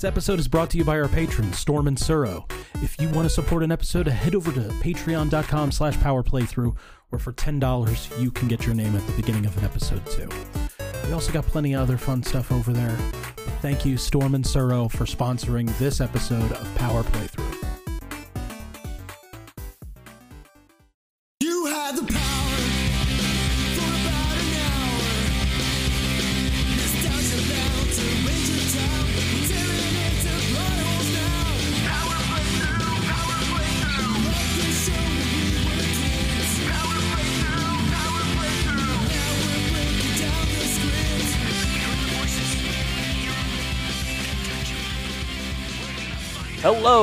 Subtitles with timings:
[0.00, 2.50] This episode is brought to you by our patrons, Storm and Suro.
[2.76, 6.74] If you want to support an episode, head over to patreon.com slash powerplaythrough,
[7.10, 10.30] where for $10 you can get your name at the beginning of an episode too.
[11.04, 12.96] We also got plenty of other fun stuff over there.
[13.60, 17.39] Thank you, Storm and Suro, for sponsoring this episode of Power Playthrough.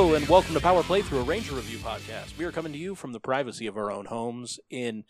[0.08, 2.38] Hello and welcome to Power Play Through a Ranger Review podcast.
[2.38, 5.04] We are coming to you from the privacy of our own homes in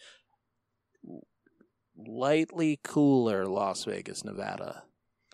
[1.96, 4.86] lightly cooler Las Vegas, Nevada.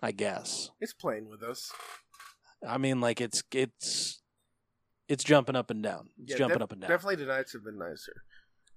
[0.02, 0.68] I guess.
[0.82, 1.72] It's playing with us.
[2.68, 4.20] I mean, like it's it's
[5.08, 6.10] it's jumping up and down.
[6.22, 6.90] It's Yeah, jumping def- up and down.
[6.90, 8.22] Definitely the nights have been nicer,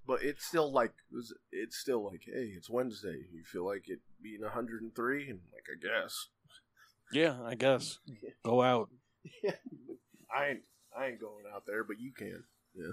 [0.08, 3.26] but it's still like it was- it's still like, hey, it's Wednesday.
[3.34, 6.30] You feel like it being 103, and like I guess
[7.12, 8.00] Yeah, I guess.
[8.46, 8.90] Go out.
[10.34, 10.64] I ain't
[10.98, 12.44] I ain't going out there, but you can.
[12.74, 12.92] Yeah.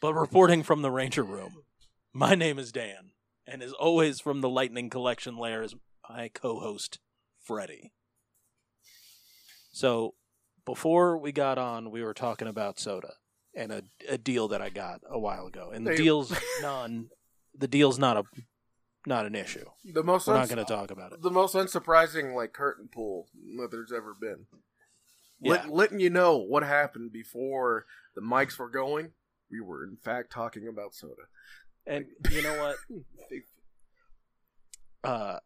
[0.00, 1.64] But reporting from the Ranger Room,
[2.12, 3.10] my name is Dan,
[3.46, 5.74] and as always from the Lightning Collection lair is
[6.08, 7.00] my co-host
[7.42, 7.92] Freddie.
[9.72, 10.14] So
[10.64, 13.14] before we got on, we were talking about soda
[13.54, 17.08] and a, a deal that I got a while ago, and the deal's none.
[17.56, 18.22] The deal's not a
[19.06, 19.64] not an issue.
[19.84, 21.22] The most We're not going to talk about it.
[21.22, 24.46] the most unsurprising like curtain pull that there's ever been.
[25.42, 29.12] Let, letting you know what happened before the mics were going.
[29.50, 31.22] We were in fact talking about soda.
[31.86, 32.76] And you know what?
[35.04, 35.38] uh,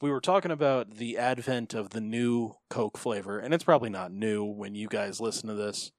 [0.00, 4.12] we were talking about the advent of the new Coke flavor, and it's probably not
[4.12, 5.92] new when you guys listen to this,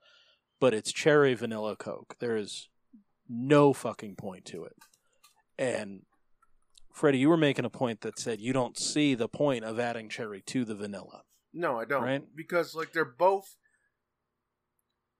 [0.59, 2.15] but it's cherry vanilla Coke.
[2.19, 2.67] There is
[3.29, 4.75] no fucking point to it.
[5.57, 6.01] And
[6.93, 10.09] Freddie, you were making a point that said you don't see the point of adding
[10.09, 11.21] cherry to the vanilla.
[11.53, 12.03] No, I don't.
[12.03, 12.23] Right?
[12.35, 13.57] Because like they're both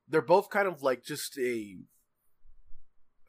[0.08, 1.78] they're both kind of like just a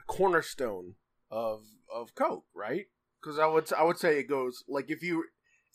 [0.06, 0.94] cornerstone
[1.30, 2.86] of of Coke, right?
[3.20, 5.24] Because I would I would say it goes like if you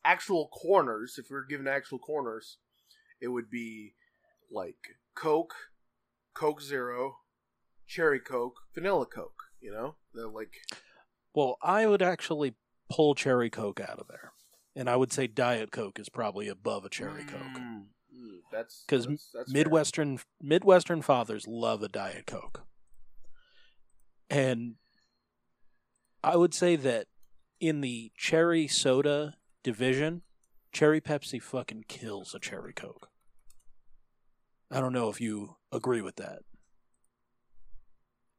[0.04, 2.58] actual corners, if we are given actual corners,
[3.22, 3.94] it would be
[4.52, 4.76] like
[5.16, 5.54] Coke,
[6.34, 7.18] Coke Zero,
[7.88, 9.44] Cherry Coke, Vanilla Coke.
[9.60, 10.54] You know, they're like
[11.34, 12.56] Well, I would actually
[12.90, 14.32] pull cherry Coke out of there.
[14.78, 17.40] And I would say Diet Coke is probably above a cherry Coke.
[17.42, 19.64] Mm, mm, that's 'Cause that's- that's fair.
[19.64, 22.62] Midwestern Midwestern fathers love a Diet Coke.
[24.30, 24.78] And
[26.24, 27.08] I would say that
[27.60, 30.22] in the cherry soda division,
[30.72, 33.10] cherry Pepsi fucking kills a cherry Coke.
[34.70, 36.44] I don't know if you agree with that.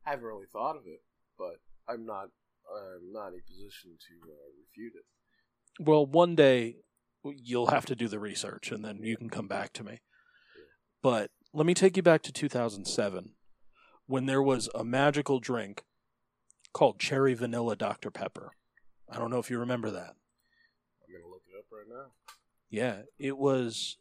[0.07, 1.03] I haven't really thought of it,
[1.37, 2.31] but I'm not.
[2.71, 5.07] I'm not in a position to uh, refute it.
[5.79, 6.77] Well, one day
[7.25, 10.01] you'll have to do the research and then you can come back to me.
[11.03, 13.33] But let me take you back to 2007
[14.07, 15.85] when there was a magical drink
[16.73, 18.11] called Cherry Vanilla Dr.
[18.11, 18.53] Pepper.
[19.11, 20.15] I don't know if you remember that.
[21.03, 22.13] I'm gonna look it up right now.
[22.71, 23.97] Yeah, it was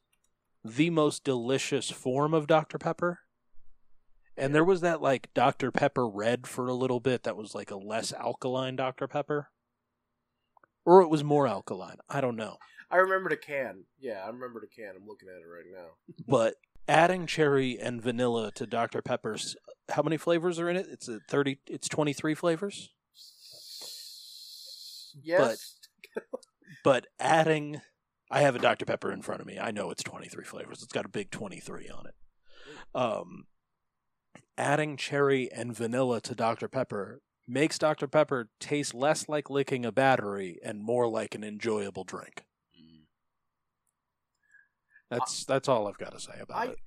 [0.63, 2.77] the most delicious form of Dr.
[2.77, 3.19] Pepper.
[4.35, 5.71] And there was that like Dr.
[5.71, 9.07] Pepper Red for a little bit that was like a less alkaline Dr.
[9.07, 9.49] Pepper.
[10.87, 11.97] Or it was more alkaline.
[12.07, 12.59] I don't know.
[12.89, 13.83] I remember the can.
[13.99, 14.93] Yeah, I remember the can.
[14.95, 16.15] I'm looking at it right now.
[16.27, 16.55] but
[16.87, 19.01] adding cherry and vanilla to Dr.
[19.01, 19.57] Pepper's
[19.89, 20.87] how many flavors are in it?
[20.89, 22.93] It's a 30 it's 23 flavors.
[25.21, 25.75] Yes.
[26.85, 27.81] But adding
[28.31, 28.85] I have a Dr.
[28.85, 29.59] Pepper in front of me.
[29.59, 30.81] I know it's 23 flavors.
[30.81, 32.15] It's got a big 23 on it.
[32.95, 33.47] Um
[34.57, 36.69] adding cherry and vanilla to Dr.
[36.69, 38.07] Pepper makes Dr.
[38.07, 42.45] Pepper taste less like licking a battery and more like an enjoyable drink.
[42.79, 43.03] Mm.
[45.09, 46.77] That's that's all I've got to say about I, it.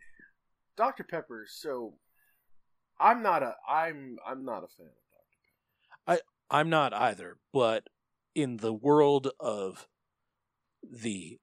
[0.76, 1.46] Dr Pepper.
[1.48, 1.94] So,
[2.98, 3.54] I'm not a.
[3.68, 4.16] I'm.
[4.26, 5.36] I'm not a fan of Dr
[6.06, 6.20] Pepper.
[6.50, 7.88] I I'm not either, but
[8.34, 9.86] in the world of
[10.82, 11.38] the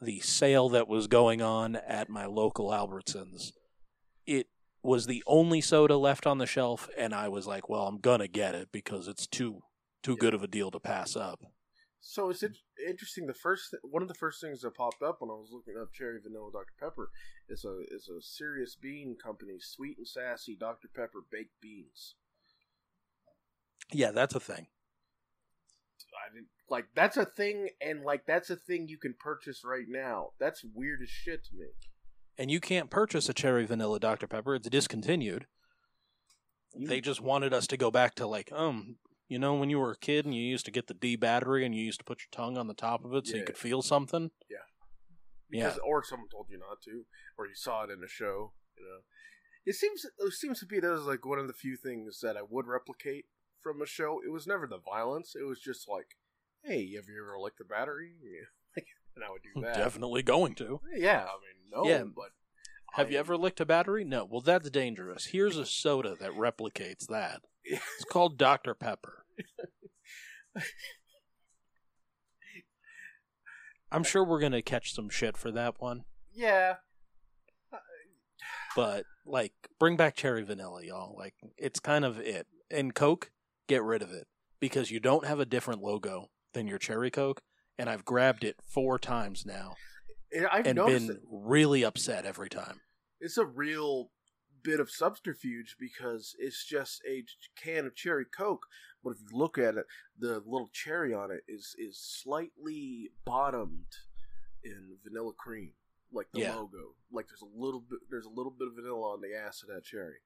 [0.00, 3.52] the sale that was going on at my local Albertsons,
[4.26, 4.48] it
[4.84, 8.28] was the only soda left on the shelf, and I was like, "Well, I'm gonna
[8.28, 9.62] get it because it's too
[10.02, 11.40] too good of a deal to pass up."
[12.00, 12.54] So it's in-
[12.86, 13.26] interesting.
[13.26, 15.80] The first, th- one of the first things that popped up when I was looking
[15.80, 17.10] up cherry vanilla Dr Pepper
[17.48, 22.16] is a is a serious bean company, sweet and sassy Dr Pepper baked beans.
[23.90, 24.68] Yeah, that's a thing.
[26.14, 29.88] I didn't like that's a thing, and like that's a thing you can purchase right
[29.88, 30.32] now.
[30.38, 31.68] That's weird as shit to me.
[32.38, 34.54] And you can't purchase a cherry vanilla Dr Pepper.
[34.54, 35.46] It's discontinued.
[36.76, 38.96] They just wanted us to go back to like, um,
[39.28, 41.64] you know, when you were a kid and you used to get the D battery
[41.64, 43.56] and you used to put your tongue on the top of it so you could
[43.56, 44.30] feel something.
[44.50, 44.58] Yeah.
[45.50, 47.04] Because or someone told you not to,
[47.38, 48.54] or you saw it in a show.
[48.76, 49.00] You know,
[49.64, 52.36] it seems it seems to be that was like one of the few things that
[52.36, 53.26] I would replicate
[53.62, 54.20] from a show.
[54.26, 55.34] It was never the violence.
[55.38, 56.16] It was just like,
[56.64, 58.14] hey, have you ever licked the battery?
[58.22, 58.46] Yeah.
[59.16, 59.76] and I would do that.
[59.76, 60.80] Definitely going to.
[60.94, 62.04] Yeah, I mean, no, Yeah.
[62.04, 62.30] but
[62.94, 64.04] Have you ever licked a battery?
[64.04, 64.24] No.
[64.24, 65.26] Well, that's dangerous.
[65.26, 67.42] Here's a soda that replicates that.
[67.64, 69.24] It's called Dr Pepper.
[73.90, 76.74] I'm sure we're gonna catch some shit for that one, Yeah,
[78.76, 81.16] but like, bring back cherry vanilla, y'all.
[81.16, 82.46] Like, it's kind of it.
[82.70, 83.30] And Coke,
[83.68, 84.26] get rid of it
[84.60, 87.40] because you don't have a different logo than your cherry Coke.
[87.78, 89.74] And I've grabbed it four times now
[90.32, 91.20] and I've and been it.
[91.30, 92.80] really upset every time.
[93.20, 94.10] it's a real
[94.62, 97.24] bit of subterfuge because it's just a
[97.62, 98.64] can of cherry coke
[99.02, 99.84] but if you look at it
[100.18, 103.84] the little cherry on it is is slightly bottomed
[104.64, 105.72] in vanilla cream
[106.12, 106.54] like the Yeah.
[106.54, 109.62] logo like there's a little bit there's a little bit of vanilla on the ass
[109.62, 110.16] of that cherry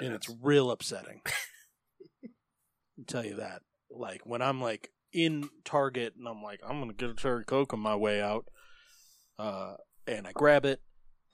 [0.00, 1.22] and it's real upsetting.
[2.98, 3.62] I'll tell you that.
[3.90, 7.72] Like when I'm like in Target and I'm like, I'm gonna get a cherry coke
[7.72, 8.46] on my way out,
[9.38, 9.74] uh,
[10.06, 10.80] and I grab it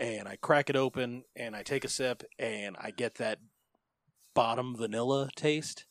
[0.00, 3.38] and I crack it open and I take a sip and I get that
[4.34, 5.84] bottom vanilla taste.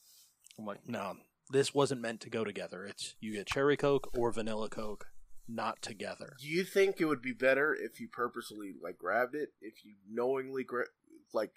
[0.60, 1.16] I'm like, no,
[1.52, 2.86] this wasn't meant to go together.
[2.86, 5.08] It's you get cherry coke or vanilla coke,
[5.48, 6.36] not together.
[6.40, 9.94] do you think it would be better if you purposely like grabbed it if you
[10.10, 10.86] knowingly gra-
[11.34, 11.52] like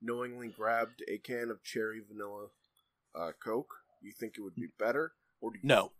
[0.00, 2.46] knowingly grabbed a can of cherry vanilla
[3.14, 5.92] uh, coke you think it would be better or do you No,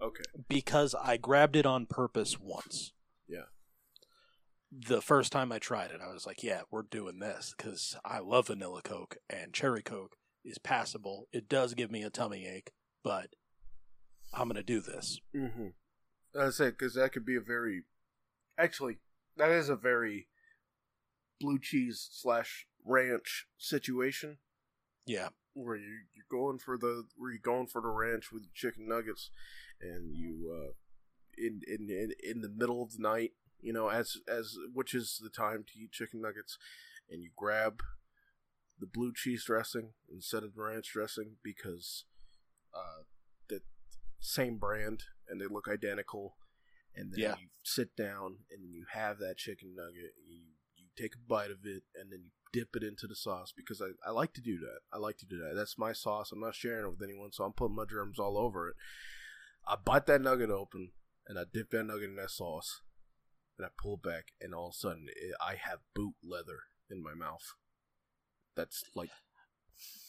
[0.00, 2.92] okay because I grabbed it on purpose once.
[3.28, 3.44] Yeah.
[4.72, 8.20] The first time I tried it, I was like, yeah, we're doing this because I
[8.20, 11.26] love vanilla Coke and cherry Coke is passable.
[11.32, 12.70] It does give me a tummy ache,
[13.02, 13.30] but
[14.32, 15.20] I'm going to do this.
[15.36, 15.68] Mm-hmm.
[16.38, 17.82] I say because that could be a very,
[18.56, 18.98] actually,
[19.36, 20.28] that is a very
[21.40, 24.38] blue cheese slash ranch situation
[25.06, 25.28] Yeah.
[25.54, 28.88] Where you you're going for the where you're going for the ranch with your chicken
[28.88, 29.30] nuggets,
[29.80, 30.72] and you uh,
[31.36, 35.20] in in in in the middle of the night, you know, as as which is
[35.22, 36.58] the time to eat chicken nuggets,
[37.10, 37.80] and you grab
[38.78, 42.04] the blue cheese dressing instead of the ranch dressing because
[42.74, 43.02] uh,
[43.48, 43.60] the
[44.20, 46.36] same brand and they look identical,
[46.94, 47.34] and then Yeah.
[47.34, 50.42] you sit down and you have that chicken nugget, you
[50.76, 53.80] you take a bite of it, and then you dip it into the sauce because
[53.80, 54.80] I, I like to do that.
[54.92, 55.54] I like to do that.
[55.54, 56.32] That's my sauce.
[56.32, 58.76] I'm not sharing it with anyone, so I'm putting my germs all over it.
[59.66, 60.90] I bite that nugget open
[61.26, 62.80] and I dip that nugget in that sauce,
[63.56, 66.60] and I pull back, and all of a sudden it, I have boot leather
[66.90, 67.44] in my mouth.
[68.56, 69.10] That's like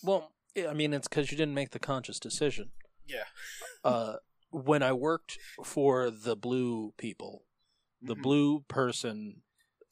[0.01, 0.31] Well,
[0.67, 2.71] I mean, it's because you didn't make the conscious decision.
[3.05, 3.25] yeah.
[3.83, 4.17] Uh,
[4.51, 7.45] when I worked for the Blue people,
[8.01, 8.21] the Mhm.
[8.21, 9.41] Blue Person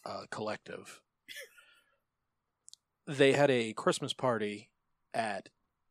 [0.05, 1.01] uh, Collective,
[3.09, 4.69] they had a Christmas party
[5.15, 5.50] at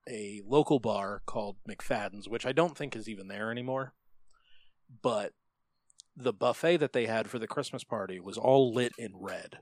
[0.08, 3.92] a local bar called McFadden's, which I don't think is even there anymore.
[5.02, 5.32] But
[6.16, 9.58] the buffet that they had for the Christmas party was all lit in red.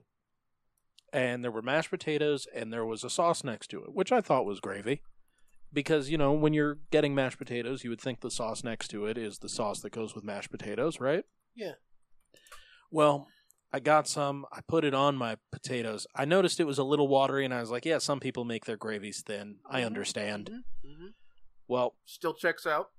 [1.12, 4.20] And there were mashed potatoes and there was a sauce next to it, which I
[4.20, 5.00] thought was gravy.
[5.72, 9.06] Because, you know, when you're getting mashed potatoes, you would think the sauce next to
[9.06, 11.24] it is the sauce that goes with mashed potatoes, right?
[11.54, 11.72] Yeah.
[12.90, 13.28] Well,
[13.72, 14.46] I got some.
[14.52, 16.06] I put it on my potatoes.
[16.14, 18.64] I noticed it was a little watery, and I was like, yeah, some people make
[18.64, 19.58] their gravies thin.
[19.68, 19.86] I Mhm.
[19.86, 20.50] understand.
[20.82, 21.08] hmm
[21.68, 22.90] Well, Still checks out.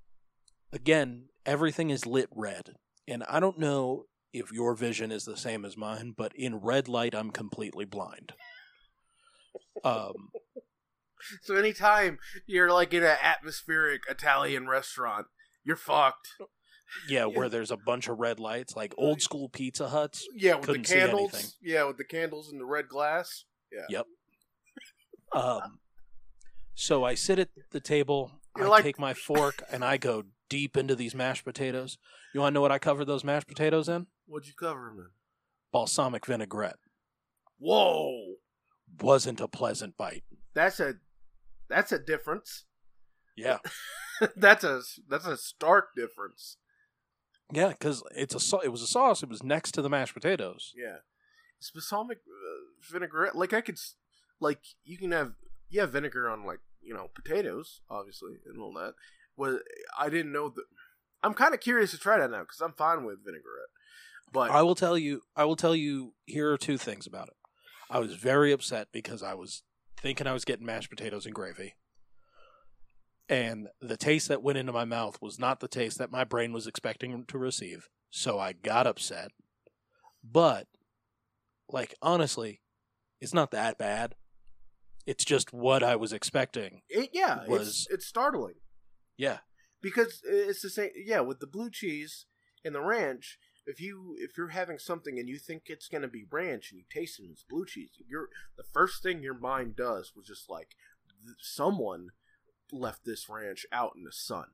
[0.73, 2.75] again, everything is lit red.
[3.07, 6.87] And I don't know if your vision is the same as mine, but in red
[6.89, 8.33] light, I'm completely blind.
[9.83, 10.31] Um,
[11.41, 15.25] So anytime you're like in an atmospheric Italian restaurant,
[15.63, 16.29] you're fucked.
[17.09, 20.27] Yeah, where there's a bunch of red lights, like old school Pizza Huts.
[20.35, 21.57] Yeah, with the candles.
[21.61, 23.45] Yeah, with the candles and the red glass.
[23.71, 23.85] Yeah.
[23.89, 24.05] Yep.
[25.33, 25.79] Um,
[26.75, 28.31] so I sit at the table.
[28.55, 31.97] You're I like- take my fork and I go deep into these mashed potatoes.
[32.33, 34.07] You want to know what I covered those mashed potatoes in?
[34.25, 35.09] What'd you cover them in?
[35.71, 36.77] Balsamic vinaigrette.
[37.59, 38.35] Whoa,
[39.01, 40.23] Wasn't a pleasant bite.
[40.53, 40.95] that's a
[41.69, 42.65] that's a difference.
[43.35, 43.57] Yeah,
[44.35, 46.57] that's a that's a stark difference.
[47.51, 49.23] Yeah, because it's a it was a sauce.
[49.23, 50.73] It was next to the mashed potatoes.
[50.75, 50.97] Yeah,
[51.59, 53.35] it's balsamic uh, vinaigrette.
[53.35, 53.79] Like I could,
[54.39, 55.33] like you can have
[55.69, 58.93] yeah vinegar on like you know potatoes, obviously, and all that.
[59.35, 59.59] Well,
[59.97, 60.65] I didn't know that.
[61.23, 63.69] I'm kind of curious to try that now because I'm fine with vinaigrette.
[64.31, 65.21] But I will tell you.
[65.35, 66.13] I will tell you.
[66.25, 67.35] Here are two things about it.
[67.89, 69.63] I was very upset because I was
[70.01, 71.75] thinking I was getting mashed potatoes and gravy,
[73.29, 76.53] and the taste that went into my mouth was not the taste that my brain
[76.53, 77.89] was expecting to receive.
[78.09, 79.31] So I got upset.
[80.23, 80.67] But,
[81.69, 82.61] like honestly,
[83.19, 84.15] it's not that bad.
[85.05, 86.81] It's just what I was expecting.
[86.89, 88.55] it, yeah, it's was- it's startling
[89.17, 89.39] Yeah,
[89.81, 90.91] because it's the same.
[90.95, 92.25] Yeah, with the blue cheese
[92.63, 93.37] and the ranch.
[93.65, 96.85] If you if you're having something and you think it's gonna be ranch and you
[96.89, 100.49] taste it and it's blue cheese, you're the first thing your mind does was just
[100.49, 100.69] like
[101.25, 102.09] th- someone
[102.71, 104.45] left this ranch out in the sun,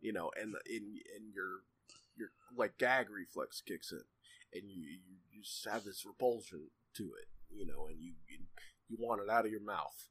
[0.00, 1.62] you know, and in and your
[2.16, 4.02] your like gag reflex kicks in,
[4.54, 4.98] and you you,
[5.32, 8.38] you just have this repulsion to it, you know, and you you,
[8.88, 10.08] you want it out of your mouth.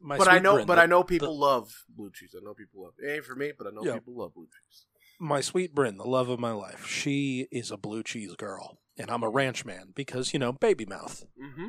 [0.00, 2.34] my but I know, but the- I know people love blue cheese.
[2.36, 2.94] I know people love.
[3.02, 3.94] It ain't for me, but I know Yeah.
[3.94, 4.86] people love blue cheese.
[5.18, 9.10] my sweet Bryn, the love of my life, she is a blue cheese girl, and
[9.10, 11.24] I'm a ranch man because you know baby mouth.
[11.42, 11.68] Mm-hmm.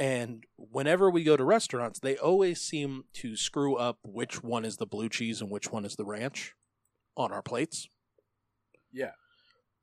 [0.00, 4.78] And whenever we go to restaurants, they always seem to screw up which one is
[4.78, 6.54] the blue cheese and which one is the ranch
[7.18, 7.86] on our plates.
[8.90, 9.12] Yeah.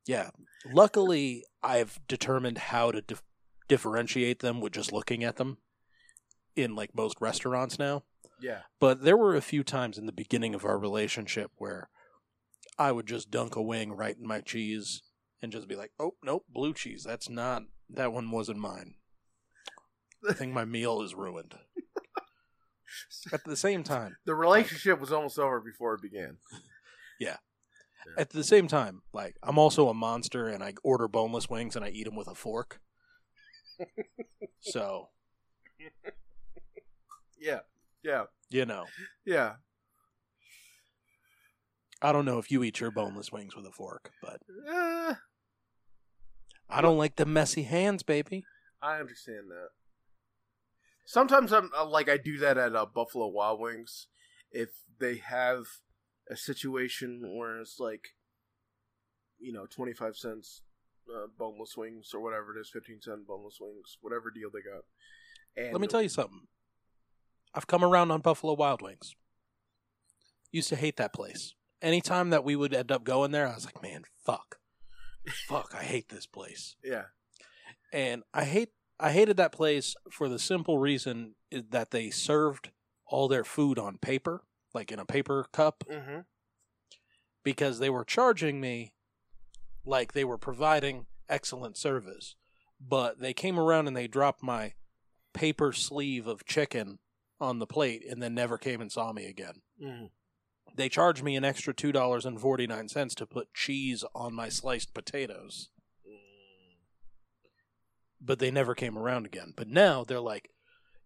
[0.08, 0.30] Yeah.
[0.66, 3.22] Luckily, I've determined how to dif-
[3.68, 5.58] differentiate them with just looking at them
[6.56, 8.02] in like most restaurants now.
[8.40, 8.62] Yeah.
[8.80, 11.90] But there were a few times in the beginning of our relationship where
[12.76, 15.00] I would just dunk a wing right in my cheese
[15.40, 17.04] and just be like, "Oh, nope, blue cheese.
[17.04, 18.94] That's not that one wasn't mine."
[20.28, 21.54] I think my meal is ruined.
[23.32, 26.38] At the same time, The relationship was almost over before it began.
[27.20, 27.36] Yeah.
[28.16, 31.84] At the same time, like I'm also a monster and I order boneless wings and
[31.84, 32.80] I eat them with a fork.
[34.60, 35.08] so,
[37.38, 37.58] Yeah.
[38.04, 38.24] Yeah.
[38.50, 38.84] you know,
[39.26, 39.54] Yeah.
[42.00, 45.14] I don't know if you eat your boneless wings with a fork, but Eh,
[46.70, 48.44] I don't like the messy hands, baby.
[48.80, 49.70] I understand that.
[51.08, 54.08] Sometimes I'm uh, like I do that at uh, Buffalo Wild Wings
[54.52, 54.68] if
[55.00, 55.64] they have
[56.30, 58.08] a situation where it's like
[59.38, 60.60] you know 25 cents
[61.08, 64.84] uh, boneless wings or whatever it is 15 cent boneless wings whatever deal they got
[65.56, 66.42] and Let me tell you something.
[67.54, 69.14] I've come around on Buffalo Wild Wings.
[70.52, 71.54] Used to hate that place.
[71.80, 74.58] Anytime that we would end up going there, I was like, man, fuck.
[75.48, 76.76] fuck, I hate this place.
[76.84, 77.04] yeah
[77.94, 78.68] And I hate
[79.00, 82.70] I hated that place for the simple reason that they served
[83.06, 84.42] all their food on paper,
[84.74, 86.20] like in a paper cup, mm-hmm.
[87.42, 88.92] because they were charging me
[89.84, 92.34] like they were providing excellent service.
[92.80, 94.74] But they came around and they dropped my
[95.32, 96.98] paper sleeve of chicken
[97.40, 99.62] on the plate and then never came and saw me again.
[99.82, 100.06] Mm-hmm.
[100.74, 105.70] They charged me an extra $2.49 to put cheese on my sliced potatoes,
[108.20, 109.52] but they never came around again.
[109.56, 110.50] But now they're like,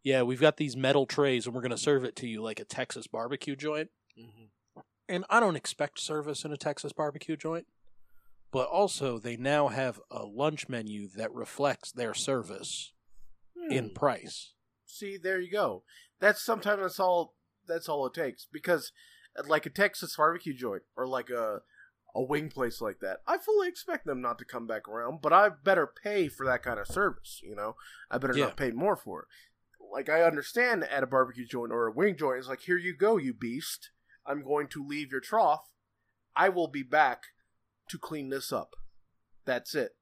[0.03, 2.61] yeah, we've got these metal trays and we're going to serve it to you like
[2.61, 3.91] a Texas barbecue joint.
[4.19, 4.81] Mm-hmm.
[5.09, 7.67] And I don't expect service in a Texas barbecue joint,
[8.51, 12.93] but also they now have a lunch menu that reflects their service
[13.71, 13.95] in Hmm.
[13.95, 14.55] price.
[14.87, 15.85] See, there you go.
[16.21, 17.35] That's sometimes that's all.
[17.69, 18.91] That's all it takes because,
[19.47, 21.61] like a Texas barbecue joint or like a
[22.15, 25.21] a wing place like that, I fully expect them not to come back around.
[25.23, 27.41] But I better pay for that kind of service.
[27.43, 27.75] You know,
[28.11, 28.47] I better Yeah.
[28.47, 29.29] not pay more for it.
[29.93, 32.95] Like I understand at a barbecue joint or a wing joint, it's like here you
[32.97, 33.91] go, you beast.
[34.25, 35.69] I'm going to leave your trough.
[36.37, 37.25] I will be back
[37.89, 38.75] to clean this up.
[39.45, 39.93] That's it.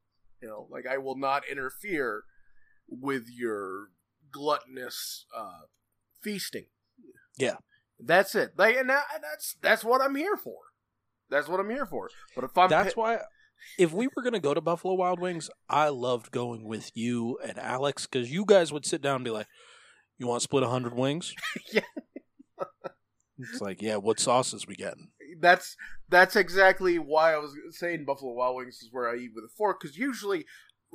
[0.43, 2.25] You know, like I will not interfere
[2.89, 3.89] with your
[4.31, 5.63] gluttonous uh,
[6.23, 6.67] feasting.
[7.39, 7.57] Yeah.
[7.99, 8.53] that's it.
[8.57, 10.57] Like, and that, that's that's what I'm here for.
[11.31, 12.11] That's what I'm here for.
[12.35, 13.19] But if I'm That's why,
[13.79, 17.39] if we were going to go to Buffalo Wild Wings, I loved going with you
[17.45, 19.47] and Alex because you guys would sit down and be like,
[20.19, 21.35] "You want to split a hundred wings?"
[21.73, 21.83] Yeah.
[23.39, 23.97] it's like, yeah.
[23.97, 25.09] What sauces we getting?
[25.41, 25.77] that's
[26.09, 29.55] that's exactly why I was saying Buffalo Wild Wings is where I eat with a
[29.57, 30.45] fork because usually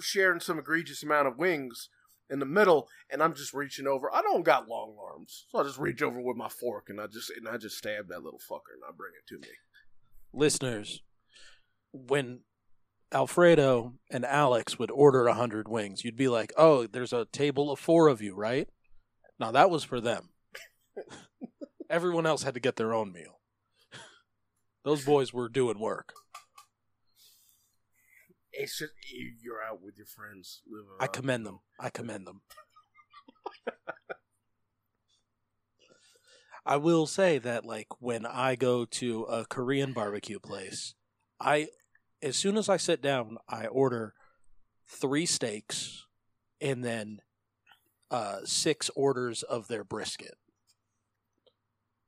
[0.01, 1.89] sharing some egregious amount of wings
[2.29, 4.13] in the middle, and I'm just reaching over.
[4.13, 7.07] I don't got long arms, so I just reach over with my fork and I
[7.07, 9.53] just and I just stab that little fucker and I bring it to me.
[10.35, 11.01] Listeners,
[11.93, 12.41] when
[13.13, 17.71] Alfredo and Alex would order a hundred wings, you'd be like, "Oh, there's a table
[17.71, 18.67] of four of you, right?"
[19.39, 20.29] Now that was for them.
[21.89, 23.39] Everyone else had to get their own meal.
[24.83, 26.13] Those boys were doing work.
[28.51, 30.61] It's just you- you're out with your friends.
[30.99, 31.59] I commend them.
[31.79, 32.41] I commend them.
[36.65, 40.95] I will say that like when I go to a Korean barbecue place,
[41.39, 41.67] I
[42.21, 44.13] as soon as I sit down, I order
[44.87, 46.05] three steaks
[46.59, 47.21] and then
[48.09, 50.35] uh, six orders of their brisket.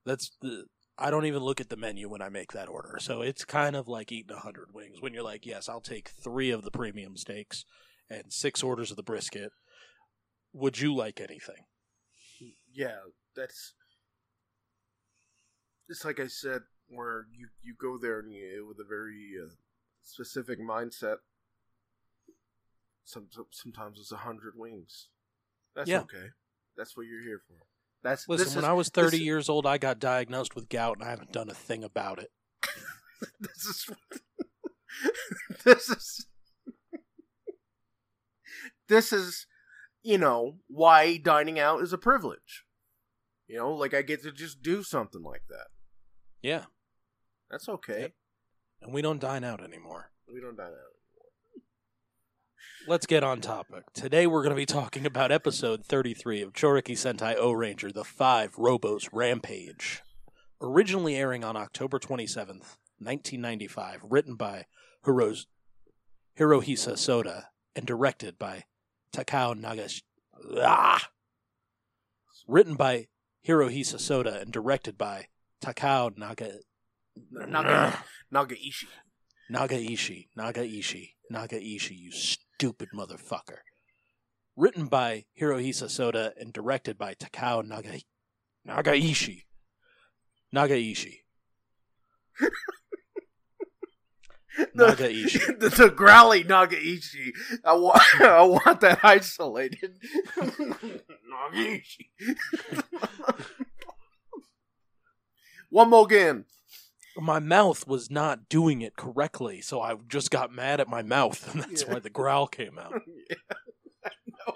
[0.05, 0.65] That's the
[0.97, 2.97] I don't even look at the menu when I make that order.
[2.99, 6.09] So it's kind of like eating a hundred wings when you're like, yes, I'll take
[6.09, 7.65] three of the premium steaks
[8.09, 9.51] and six orders of the brisket.
[10.53, 11.65] Would you like anything?
[12.73, 12.97] yeah,
[13.35, 13.73] that's
[15.89, 19.49] it's like I said, where you you go there and you, with a very uh,
[20.03, 21.17] specific mindset.
[23.05, 25.07] Some, some sometimes it's a hundred wings.
[25.75, 26.01] That's Yeah.
[26.01, 26.27] okay.
[26.75, 27.65] That's what you're here for.
[28.03, 30.55] That's Listen, this when is, I was this 30 is- years old, I got diagnosed
[30.55, 32.31] with gout and I haven't done a thing about it.
[33.39, 33.89] this is
[35.65, 36.27] this is
[38.87, 39.47] this is
[40.03, 42.65] you know why dining out is a privilege.
[43.47, 45.67] You know, like I get to just do something like that.
[46.41, 46.65] Yeah.
[47.49, 48.01] That's okay.
[48.01, 48.11] Yep.
[48.81, 50.11] And we don't dine out anymore.
[50.31, 50.71] We don't dine out.
[50.71, 51.63] Anymore.
[52.87, 53.83] Let's get on topic.
[53.93, 58.55] Today we're going to be talking about episode 33 of Choriki Sentai Ohranger The Five
[58.55, 60.01] Robos Rampage.
[60.61, 64.65] Originally airing on October 27th, 1995, written by
[65.05, 65.47] Hiro's,
[66.37, 68.65] Hirohisa Soda and directed by
[69.11, 70.01] Takao Nagash.
[70.57, 71.09] Ah!
[72.47, 73.07] Written by
[73.47, 75.27] Hirohisa Soda and directed by
[75.63, 76.51] Takao Naga.
[77.31, 78.87] Naga, Nagaishi.
[79.51, 83.59] Nagaishi, Nagaishi, Nagaishi, you stupid motherfucker.
[84.55, 87.99] Written by Hirohisa Soda and directed by Takao Naga,
[88.67, 89.43] Nagaishi.
[90.53, 91.19] Nagaishi.
[94.75, 95.39] Nagaishi.
[95.59, 97.31] the, the growly Nagaishi.
[97.63, 99.97] I want, I want that isolated.
[100.37, 102.09] Nagaishi.
[105.69, 106.45] One more game.
[107.17, 111.51] My mouth was not doing it correctly, so I just got mad at my mouth,
[111.53, 111.93] and that's Yeah.
[111.93, 113.01] why the growl came out.
[113.29, 113.35] yeah,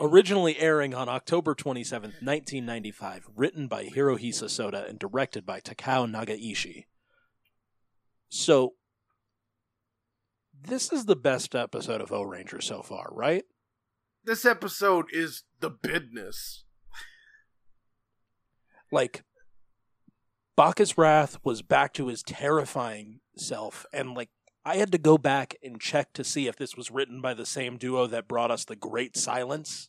[0.00, 6.84] Originally airing on October 27th, 1995, written by Hirohisa Soda and directed by Takao Nagaishi.
[8.28, 8.74] So,
[10.60, 13.44] this is the best episode of Ohranger so far, right?
[14.24, 16.63] This episode is the business.
[18.94, 19.24] Like,
[20.56, 24.30] Bacchus Wrath was back to his terrifying self, and like,
[24.64, 27.44] I had to go back and check to see if this was written by the
[27.44, 29.88] same duo that brought us the Great Silence,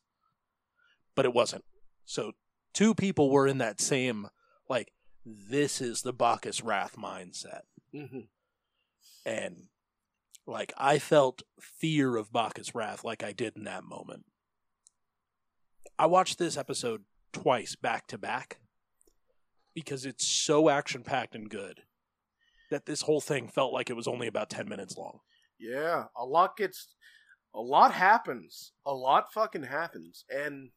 [1.15, 1.63] but it wasn't.
[2.04, 2.32] So,
[2.74, 4.28] two people were in that same,
[4.68, 4.91] like,
[5.24, 7.62] this is the Bacchus Wrath mindset.
[7.96, 8.20] Mm-hmm.
[9.26, 9.68] and
[10.46, 14.26] like I felt fear of Bacchus wrath like I did in that moment.
[15.98, 18.60] I watched this episode twice back to back
[19.76, 21.82] because it's so action packed and good
[22.72, 25.20] that this whole thing felt like it was only about 10 minutes long.
[25.60, 26.96] Yeah, a lot gets,
[27.54, 28.72] a lot happens.
[28.86, 30.72] A lot fucking happens, and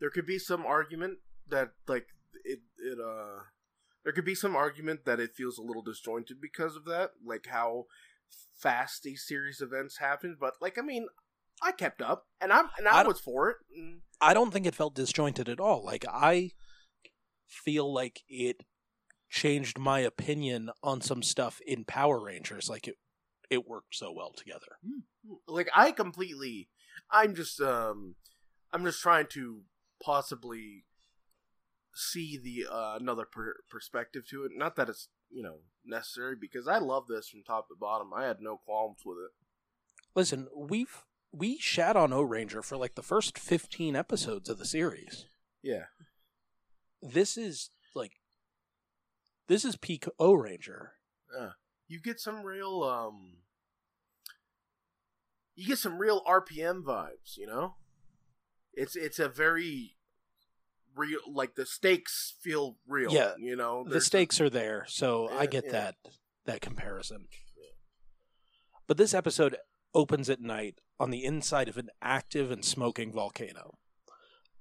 [0.00, 2.06] there could be some argument that like
[2.44, 3.42] it it uh
[4.04, 7.46] there could be some argument that it feels a little disjointed because of that, like
[7.48, 7.84] how
[8.56, 10.36] fast these series events happen.
[10.40, 11.06] But like, I mean,
[11.62, 13.56] I kept up, and I'm and I I was for it.
[13.78, 13.98] Mm.
[14.20, 15.84] I don't think it felt disjointed at all.
[15.84, 16.50] Like I
[17.50, 18.64] feel like it
[19.28, 22.68] changed my opinion on some stuff in Power Rangers.
[22.68, 22.96] Like it
[23.50, 24.78] it worked so well together.
[25.48, 26.68] like I completely
[27.10, 28.14] I'm just um
[28.72, 29.62] I'm just trying to
[30.02, 30.84] possibly
[31.92, 36.68] see the uh, another per- perspective to it not that it's you know necessary because
[36.68, 39.32] I love this from top to bottom I had no qualms with it
[40.14, 45.26] Listen, we've we shat on Ohranger for like the first fifteen episodes of the series.
[45.62, 45.84] yeah
[47.02, 48.12] This is like
[49.48, 50.88] this is peak Ohranger.
[51.36, 51.50] yeah
[51.88, 53.38] you get some real um
[55.56, 57.74] you get some real RPM vibes you know
[58.72, 59.96] it's it's a very
[60.96, 64.84] real like the stakes feel real Yeah, you know the There's a- stakes are there,
[64.88, 65.72] so I get yeah.
[65.72, 65.94] that
[66.46, 67.26] that comparison.
[68.86, 69.56] But this episode
[69.94, 73.78] opens at night on the inside of an active and smoking volcano.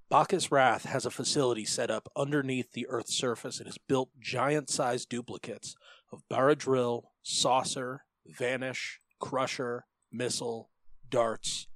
[0.09, 4.67] Bacchus Wrath has a facility set up underneath the Earth's surface and has built giant
[4.67, 5.75] sized duplicates
[6.11, 10.71] of Baradrill, Saucer, Vanish, Crusher, Missile,
[11.07, 11.67] Darts,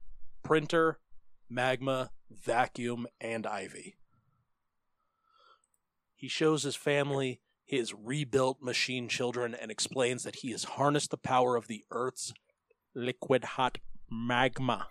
[0.41, 0.97] Printer,
[1.47, 3.97] Magma, Vacuum, and Ivy.
[6.15, 11.17] He shows his family his rebuilt machine children and explains that he has harnessed the
[11.17, 12.33] power of the Earth's
[12.95, 13.77] liquid hot
[14.09, 14.87] magma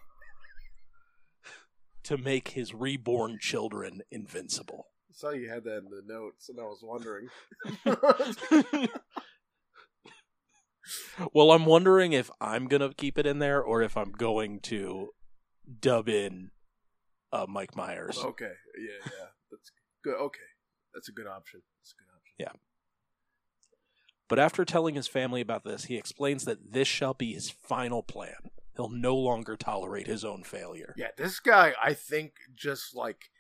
[2.05, 4.87] to make his reborn children invincible.
[5.11, 7.29] I saw you had that in the notes, and I was wondering.
[11.33, 15.11] Well, I'm wondering if I'm gonna keep it in there or if I'm going to
[15.81, 16.51] dub in
[17.33, 18.19] uh, Mike Myers.
[18.19, 19.71] okay, yeah, yeah, that's
[20.03, 20.17] good.
[20.17, 20.41] Okay,
[20.93, 21.63] that's a good option.
[21.81, 22.35] That's a good option.
[22.39, 22.61] Yeah.
[24.29, 28.03] But after telling his family about this, he explains that this shall be his final
[28.03, 28.51] plan.
[28.77, 30.95] He'll no longer tolerate his own failure.
[30.97, 33.31] Yeah, this guy, I think, just like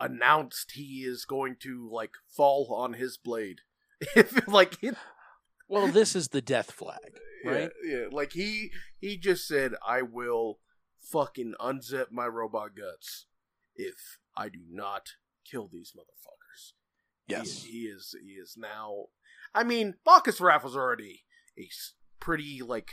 [0.00, 3.60] announced he is going to like fall on his blade.
[4.16, 4.96] if like it,
[5.68, 7.70] Well, this is the death flag, right?
[7.84, 10.60] Yeah, yeah, like he he just said, "I will
[11.00, 13.26] fucking unzip my robot guts
[13.74, 15.10] if I do not
[15.44, 16.72] kill these motherfuckers."
[17.26, 17.62] Yes.
[17.62, 18.14] he, he is.
[18.22, 19.06] He is now.
[19.54, 21.24] I mean, Bacchus Wrath was already
[21.58, 21.68] a
[22.20, 22.90] pretty like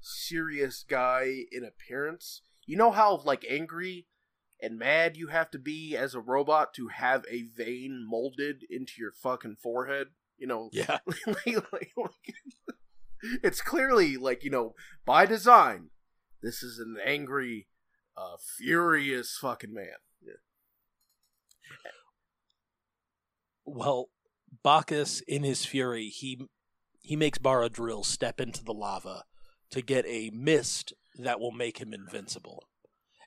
[0.00, 2.42] serious guy in appearance.
[2.66, 4.06] You know how like angry
[4.62, 8.94] and mad you have to be as a robot to have a vein molded into
[8.98, 10.08] your fucking forehead.
[10.38, 10.98] You know, Yeah.
[11.26, 12.34] like, like, like-
[13.42, 15.90] it's clearly like you know by design.
[16.42, 17.68] This is an angry,
[18.16, 19.98] uh, furious fucking man.
[20.22, 20.32] Yeah.
[23.64, 24.08] Well,
[24.64, 26.46] Bacchus, in his fury, he
[27.02, 29.24] he makes Baradrill step into the lava
[29.70, 32.64] to get a mist that will make him invincible.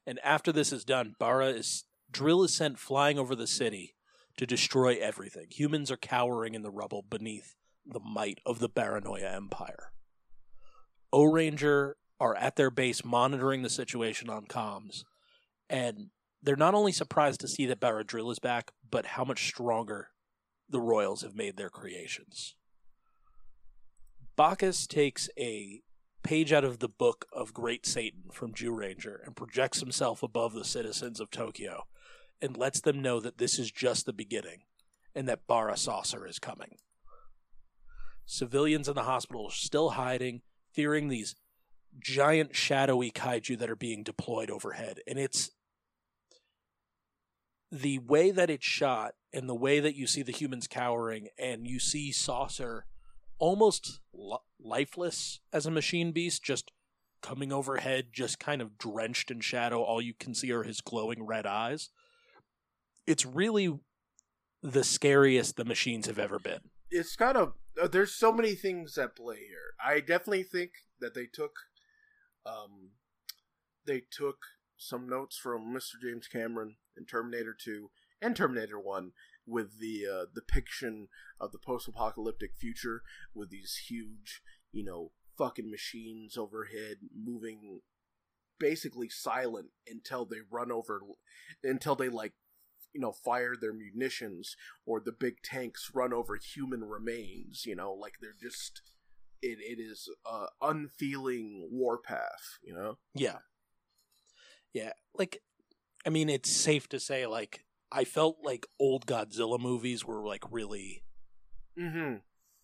[0.06, 3.96] And after this is done, Bara is Drill is sent flying over the city
[4.38, 5.48] to destroy everything.
[5.50, 9.92] Humans are cowering in the rubble beneath the might of the Baranoia Empire.
[11.14, 15.04] Ohranger are at their base monitoring the situation on comms,
[15.70, 16.10] and
[16.42, 20.10] they're not only surprised to see that Baradrill is back, but how much stronger
[20.70, 22.56] the Royals have made their creations.
[24.36, 25.82] Bacchus takes a
[26.24, 30.66] page out of the book of Great Satan from Zyuranger and projects himself above the
[30.66, 31.84] citizens of Tokyo
[32.42, 34.64] and lets them know that this is just the beginning
[35.14, 36.78] and that Bara Saucer is coming.
[38.26, 41.36] Civilians in the hospital are still hiding, fearing these
[42.00, 45.00] giant shadowy kaiju that are being deployed overhead.
[45.06, 45.52] And it's
[47.72, 51.68] the way that it's shot and the way that you see the humans cowering and
[51.68, 52.86] you see Saucer
[53.40, 56.72] almost li- lifeless as a machine beast, just
[57.22, 59.82] coming overhead, just kind of drenched in shadow.
[59.82, 61.90] All you can see are his glowing red eyes.
[63.08, 63.80] It's really
[64.62, 66.60] the scariest the machines have ever been.
[66.90, 69.74] it's kind of uh, there's so many things at play here.
[69.84, 71.52] I definitely think that they took
[72.46, 72.92] um
[73.86, 74.38] they took
[74.78, 75.94] some notes from Mr.
[76.02, 77.90] James Cameron in Terminator 2
[78.22, 79.12] and Terminator 1
[79.46, 81.08] with the uh, depiction
[81.40, 83.02] of the post-apocalyptic future
[83.34, 87.82] with these huge, you know, fucking machines overhead moving
[88.60, 91.02] basically silent until they run over
[91.64, 92.34] until they like
[92.94, 97.92] you know fire their munitions or the big tanks run over human remains you know
[97.92, 98.84] like they're just
[99.42, 103.40] it, it is a unfeeling warpath you know Yeah.
[104.74, 104.94] Yeah.
[105.16, 105.42] Like,
[106.06, 110.44] I mean, it's safe to say, like, I felt like old Godzilla movies were, like,
[110.52, 111.04] really.
[111.80, 112.16] mm-hmm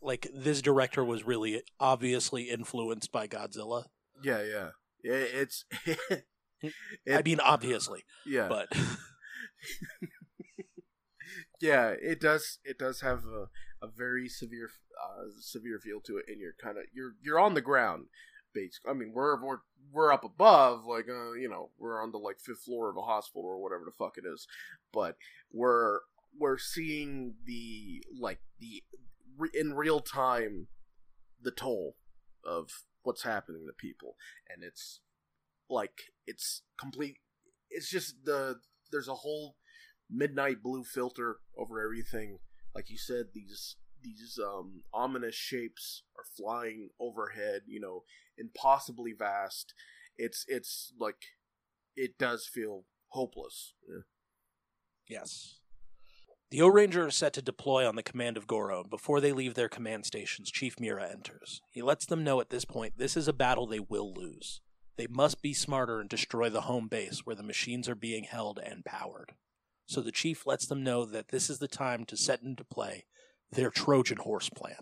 [0.02, 3.86] Like, this director was really obviously influenced by Godzilla.
[4.24, 4.70] yeah yeah
[5.04, 5.66] yeah it's
[7.10, 8.68] I mean, obviously, yeah but.
[11.62, 13.48] yeah it does it does have a,
[13.86, 14.70] a very severe
[15.02, 18.06] uh, severe feel to it and you're kind of you're you're on the ground
[18.54, 19.60] basically i mean we're we're
[19.92, 23.02] we're up above like uh, you know we're on the like fifth floor of a
[23.02, 24.48] hospital or whatever the fuck it is
[24.94, 25.16] but
[25.52, 26.00] we're
[26.38, 28.84] we're seeing the like the
[29.54, 30.68] in real time
[31.42, 31.96] the toll
[32.46, 32.70] of
[33.04, 34.16] what's happening to people
[34.50, 35.00] and it's
[35.70, 35.94] like
[36.28, 37.18] it's complete
[37.70, 38.58] it's just the
[38.92, 39.56] there's a whole
[40.10, 42.40] midnight blue filter over everything.
[42.74, 47.62] Like you said, these these um, ominous shapes are flying overhead.
[47.68, 48.04] You know,
[48.38, 49.74] impossibly vast.
[50.18, 51.22] It's it's like
[51.96, 53.74] it does feel hopeless.
[53.88, 54.02] Yeah.
[55.08, 55.56] Yes.
[56.52, 58.82] The Ohranger are set to deploy on the command of Goro.
[58.82, 61.62] and Before they leave their command stations, Chief Miura enters.
[61.70, 64.62] He lets them know at this point this is a battle they will lose.
[64.98, 68.60] They must be smarter and destroy the home base where the machines are being held
[68.64, 69.34] and powered.
[69.86, 73.06] So the chief lets them know that this is the time to set into play
[73.52, 74.76] their Trojan horse plan.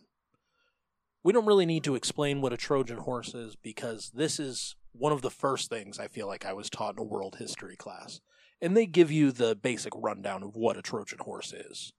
[1.23, 5.12] We don't really need to explain what a Trojan horse is because this is one
[5.12, 8.21] of the first things I feel like I was taught in a world history class
[8.62, 11.91] and they give you the basic rundown of what a Trojan horse is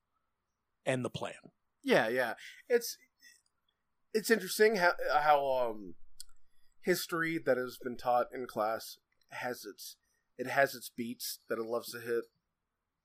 [0.86, 1.34] and the plan.
[1.82, 2.34] Yeah, yeah.
[2.68, 2.96] It's
[4.14, 5.94] it's interesting how how um
[6.82, 8.98] history that has been taught in class
[9.30, 9.96] has its
[10.38, 12.24] it has its beats that it loves to hit.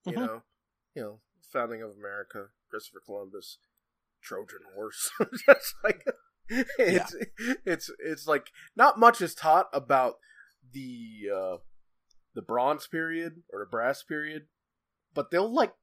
[0.06, 0.16] You Mhm.
[0.26, 0.44] know,
[0.96, 1.20] you know,
[1.52, 3.60] founding of America, Christopher Columbus,
[4.24, 5.12] Trojan horse.
[5.46, 6.04] Just like
[6.50, 7.16] it's
[7.66, 10.16] it's it's like not much is taught about
[10.72, 11.58] the uh
[12.34, 14.48] the bronze period or the brass period,
[15.14, 15.74] but they'll like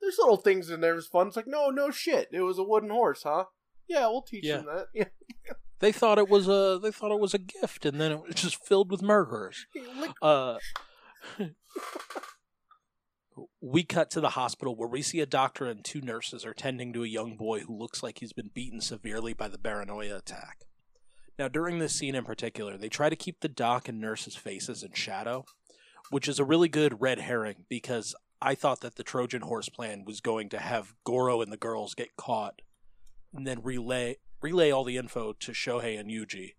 [0.00, 1.26] there's little things in there that's fun.
[1.26, 3.44] It's like no no shit, it was a wooden horse, huh?
[3.86, 4.56] Yeah, we'll teach Yeah.
[4.58, 4.86] them that.
[4.94, 8.22] Yeah, They thought it was a they thought it was a gift, and then it
[8.22, 9.66] was just filled with murderers.
[10.22, 10.56] Uh,
[13.64, 16.92] we cut to the hospital where we see a doctor and two nurses are tending
[16.92, 20.64] to a young boy who looks like he's been beaten severely by the Baranoia attack.
[21.38, 24.82] Now, during this scene in particular, they try to keep the doc and nurses' faces
[24.82, 25.44] in shadow,
[26.10, 30.04] which is a really good red herring because I thought that the Trojan horse plan
[30.04, 32.62] was going to have Goro and the girls get caught
[33.32, 36.54] and then relay relay all the info to Shohei and Yuji.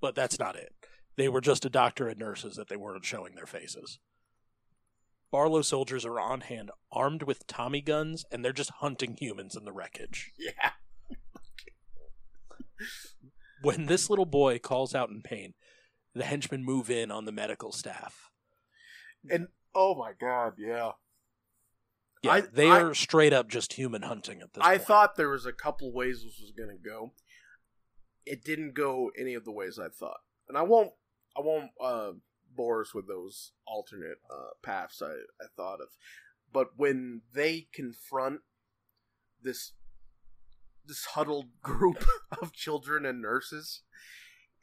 [0.00, 0.72] But that's not it.
[1.16, 3.98] They were just a doctor and nurses that they weren't showing their faces.
[5.32, 9.64] Barlo soldiers are on hand, armed with Tommy guns, and they're just hunting humans in
[9.64, 10.32] the wreckage.
[10.38, 10.70] yeah,
[13.62, 15.54] When this little boy calls out in pain,
[16.14, 18.30] the henchmen move in on the medical staff.
[19.28, 20.92] and oh my god, yeah.
[22.22, 24.72] Yeah, I- they I- are straight up just human hunting at this point.
[24.72, 24.86] I point.
[24.86, 27.12] thought there was a couple ways this was gonna go.
[28.24, 30.92] It didn't go any of the ways I thought, and I won't.
[31.36, 32.12] I won't uh,
[32.58, 35.88] bore us with those alternate uh, paths I, I thought of.
[36.52, 38.40] But when they confront
[39.40, 39.72] this
[40.84, 42.04] this huddled group
[42.42, 43.82] of children and nurses,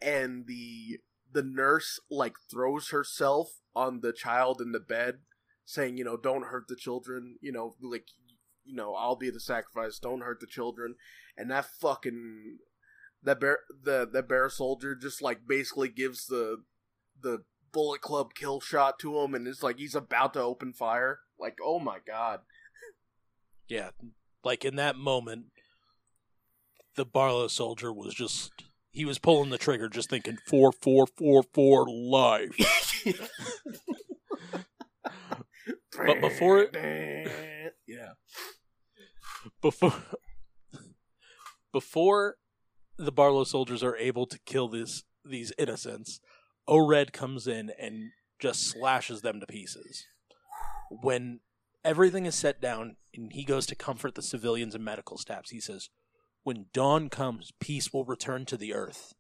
[0.02, 1.00] and the
[1.32, 5.20] the nurse like throws herself on the child in the bed,
[5.64, 8.10] saying, you know, don't hurt the children, you know, like
[8.66, 10.00] you know, I'll be the sacrifice.
[10.00, 10.96] Don't hurt the children.
[11.38, 12.58] And that fucking
[13.24, 16.64] that bear the that bear soldier just like basically gives the
[17.22, 17.44] the
[17.76, 21.20] bullet club kill shot to him, and it's like he's about to open fire.
[21.38, 22.40] Like, oh my god.
[23.68, 23.90] Yeah,
[24.46, 25.48] like in that moment,
[26.96, 28.52] the Barlo soldier was just.
[28.92, 32.56] He was pulling the trigger, just thinking four, four, four, four, life.
[35.98, 38.14] But before it- yeah,
[39.62, 39.94] before
[41.72, 42.36] before
[42.98, 46.20] the Barlo soldiers are able to kill this these innocents,
[46.68, 50.06] Ored comes in and just slashes them to pieces.
[50.90, 51.40] When
[51.84, 55.60] everything is set down and he goes to comfort the civilians and medical staffs, he
[55.60, 55.90] says,
[56.44, 59.14] "When dawn comes, peace will return to the earth.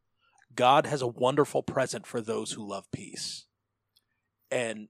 [0.53, 3.45] God has a wonderful present for those who love peace."
[4.51, 4.89] And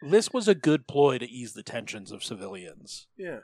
[0.00, 3.40] this was a good ploy to ease the tensions of civilians yeah.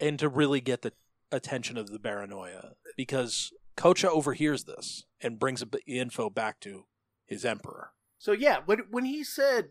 [0.00, 0.92] and to really get the
[1.30, 6.86] attention of the Baranoia because Kocha overhears this and brings the info back to
[7.26, 7.90] his emperor.
[8.18, 9.70] So yeah, when when he said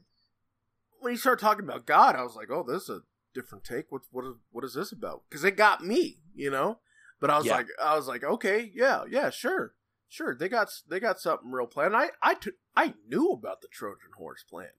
[0.99, 3.01] when he started talking about God, I was like, oh, this is a
[3.33, 3.91] different take.
[3.91, 5.23] What what is, what is this about?
[5.29, 6.79] Because it got me, you know.
[7.19, 7.57] But I was Yeah.
[7.57, 9.73] like, I was like, okay, yeah, yeah, sure,
[10.09, 10.35] sure.
[10.35, 11.95] They got they got something real planned.
[11.95, 14.69] I I t- I knew about the Trojan horse plan,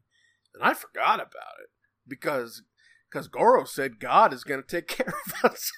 [0.54, 1.70] and I forgot about it
[2.06, 2.62] because
[3.10, 5.70] because Goro said God is going to take care of us.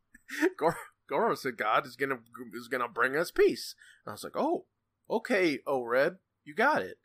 [0.58, 0.74] Goro,
[1.08, 2.18] Goro said God is going to
[2.54, 3.74] is going to bring us peace.
[4.04, 4.66] And I was like, oh,
[5.08, 6.96] okay, oh Red, you got it.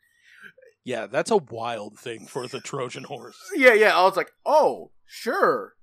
[0.84, 3.36] Yeah, that's a wild thing for the Trojan horse.
[3.56, 3.98] Yeah, yeah.
[3.98, 5.74] I was like, oh, sure.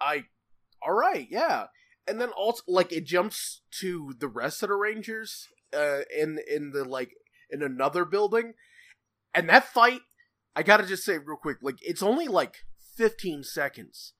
[0.00, 0.24] I,
[0.80, 1.66] all right, yeah.
[2.06, 6.70] And then also, like, it jumps to the rest of the Rangers, uh, in in
[6.70, 7.10] the like
[7.50, 8.54] in another building,
[9.34, 10.00] and that fight.
[10.54, 12.58] I gotta just say real quick, like, it's only like
[12.96, 14.12] fifteen seconds,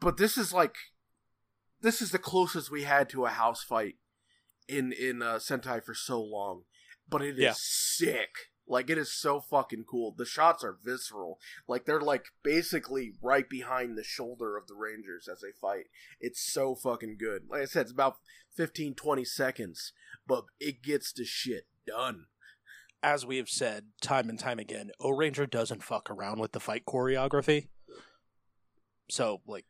[0.00, 0.74] but this is like,
[1.80, 3.96] this is the closest we had to a house fight
[4.68, 6.62] in in uh, Sentai for so long.
[7.10, 7.54] But it is Yeah.
[7.56, 8.30] sick.
[8.66, 10.12] Like it is so fucking cool.
[10.16, 11.40] The shots are visceral.
[11.66, 15.86] Like they're like basically right behind the shoulder of the Rangers as they fight.
[16.20, 17.48] It's so fucking good.
[17.48, 18.18] Like I said, it's about
[18.56, 19.92] 15 20 seconds,
[20.26, 22.26] but it gets the shit done.
[23.02, 26.84] As we have said time and time again, Ohranger doesn't fuck around with the fight
[26.86, 27.68] choreography.
[29.08, 29.64] So, like,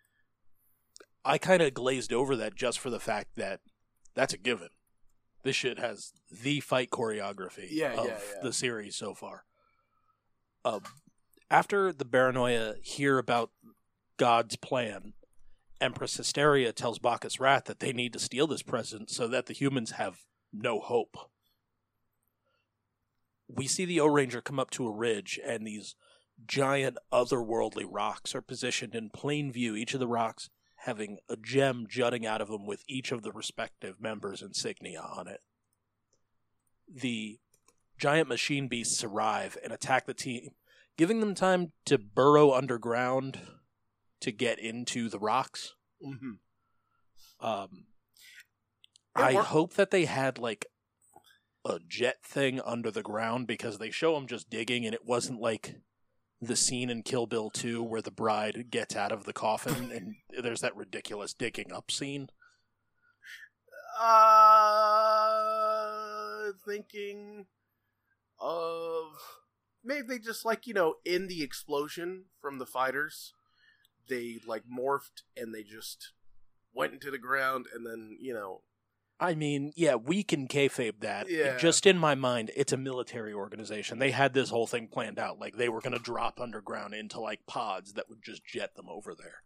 [1.25, 3.61] I kind of glazed over that just for the fact that
[4.15, 4.69] that's a given.
[5.43, 8.43] This shit has the fight choreography Yeah, of yeah, yeah.
[8.43, 9.45] the series so far.
[10.65, 10.83] Um,
[11.51, 13.51] after the Baranoia hear about
[14.19, 15.15] God's plan,
[15.81, 19.55] Empress Hysteria tells Bacchus Wrath that they need to steal this present so that the
[19.55, 20.21] humans have
[20.53, 21.17] no hope.
[23.49, 25.97] We see the Ohranger come up to a ridge, and these
[26.47, 30.51] giant otherworldly rocks are positioned in plain view, each of the rocks
[30.85, 35.29] having a gem jutting out of them with each of the respective members' insignia on
[35.29, 35.43] it.
[36.89, 37.39] The
[37.99, 40.51] giant machine beasts arrive and attack the team,
[40.97, 43.41] giving them time to burrow underground
[44.21, 45.75] to get into the rocks.
[46.03, 46.39] Mhm.
[47.41, 47.87] Um,
[49.15, 50.67] I hope that they had like
[51.65, 55.41] a jet thing under the ground because they show them just digging, and it wasn't
[55.41, 55.77] like
[56.41, 60.17] the scene in Kill Bill 2 where the bride gets out of the coffin and
[60.43, 62.31] there's that ridiculous digging up scene.
[64.01, 64.31] Uh,
[66.67, 67.47] thinking
[68.39, 69.05] of
[69.85, 73.35] maybe they just like you know in the explosion from the fighters,
[74.09, 76.13] they like morphed and they just
[76.73, 78.63] went into the ground and then you know
[79.23, 81.29] I mean, yeah, we can kayfabe that.
[81.29, 81.59] Yeah.
[81.59, 83.99] Just in my mind, it's a military organization.
[83.99, 85.39] They had this whole thing planned out.
[85.39, 88.89] Like they were going to drop underground into like pods that would just jet them
[88.89, 89.43] over there.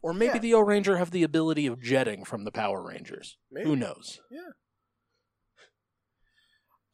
[0.00, 0.38] Or maybe Yeah.
[0.40, 3.36] the Ohranger have the ability of jetting from the Power Rangers.
[3.52, 3.68] maybe.
[3.68, 4.20] Who knows?
[4.30, 4.52] Yeah.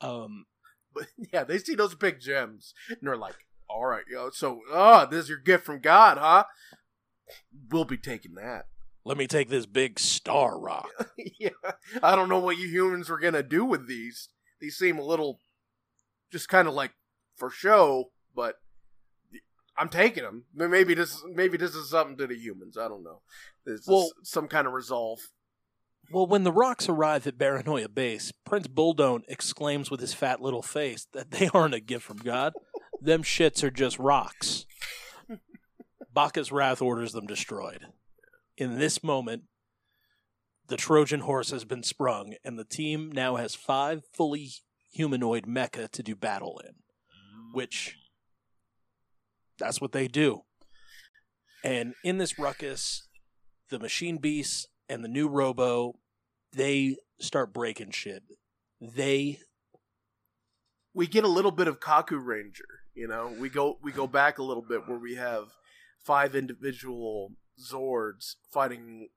[0.01, 0.47] Um,
[0.93, 3.37] But yeah, they see those big gems and they're like,
[3.69, 6.45] "All right, yo, so ah, this is your gift from God, huh?
[7.71, 8.65] We'll be taking that."
[9.05, 10.89] Let me take this big star rock.
[11.39, 11.51] yeah,
[12.03, 14.29] I don't know what you humans were gonna do with these.
[14.61, 15.39] These seem a little,
[16.31, 16.93] just kind of like
[17.37, 18.57] for show, but
[19.79, 20.45] I'm taking them.
[20.55, 22.77] Maybe this, maybe this is something to the humans.
[22.77, 23.23] I don't know.
[23.65, 25.21] This Well- is some kind of resolve.
[26.13, 30.63] Well, when the rocks arrive at Baranoia Base, Prince Buldont exclaims with his fat little
[30.63, 32.53] face that they aren't a gift from God.
[33.01, 34.67] them shits are just rocks.
[36.13, 37.87] Bacchus Wrath orders them destroyed.
[38.61, 39.45] In this moment,
[40.69, 44.51] the Trojan horse has been sprung, and the team now has five fully
[44.93, 46.75] humanoid mecha to do battle in,
[47.55, 47.97] which
[49.59, 50.43] that's what they do.
[51.65, 53.09] And in this ruckus,
[53.71, 55.95] the machine beasts and the new robo
[56.53, 58.25] they start breaking shit
[58.81, 59.39] they
[60.93, 62.61] we get a little bit of Kakuranger.
[62.95, 65.45] You know, we go we go back a little bit where we have
[66.05, 69.09] five individual Zords fighting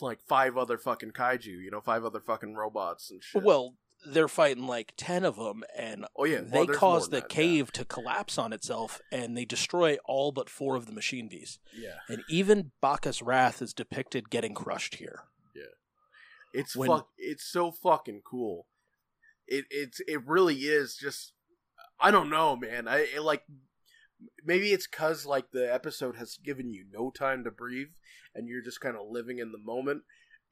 [0.00, 1.46] like five other fucking kaiju.
[1.46, 3.42] You know, five other fucking robots and shit.
[3.42, 7.20] well they're fighting like 10 of them and oh yeah, they well, there's cause the
[7.20, 11.28] that, cave to collapse on itself and they destroy all but four of the machine
[11.28, 12.14] beasts Yeah, yeah.
[12.16, 15.20] and even bacchus wrath is depicted getting crushed here
[15.54, 15.62] yeah
[16.52, 17.08] it's When- fuck.
[17.16, 18.66] It's so fucking cool.
[19.46, 21.32] It it's it really is just.
[22.00, 22.88] I don't know, man.
[22.88, 23.44] I it, like
[24.44, 27.92] maybe it's cause like the episode has given you no time to breathe
[28.34, 30.02] and you're just kind of living in the moment.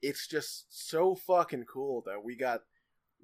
[0.01, 2.61] It's just so fucking cool that we got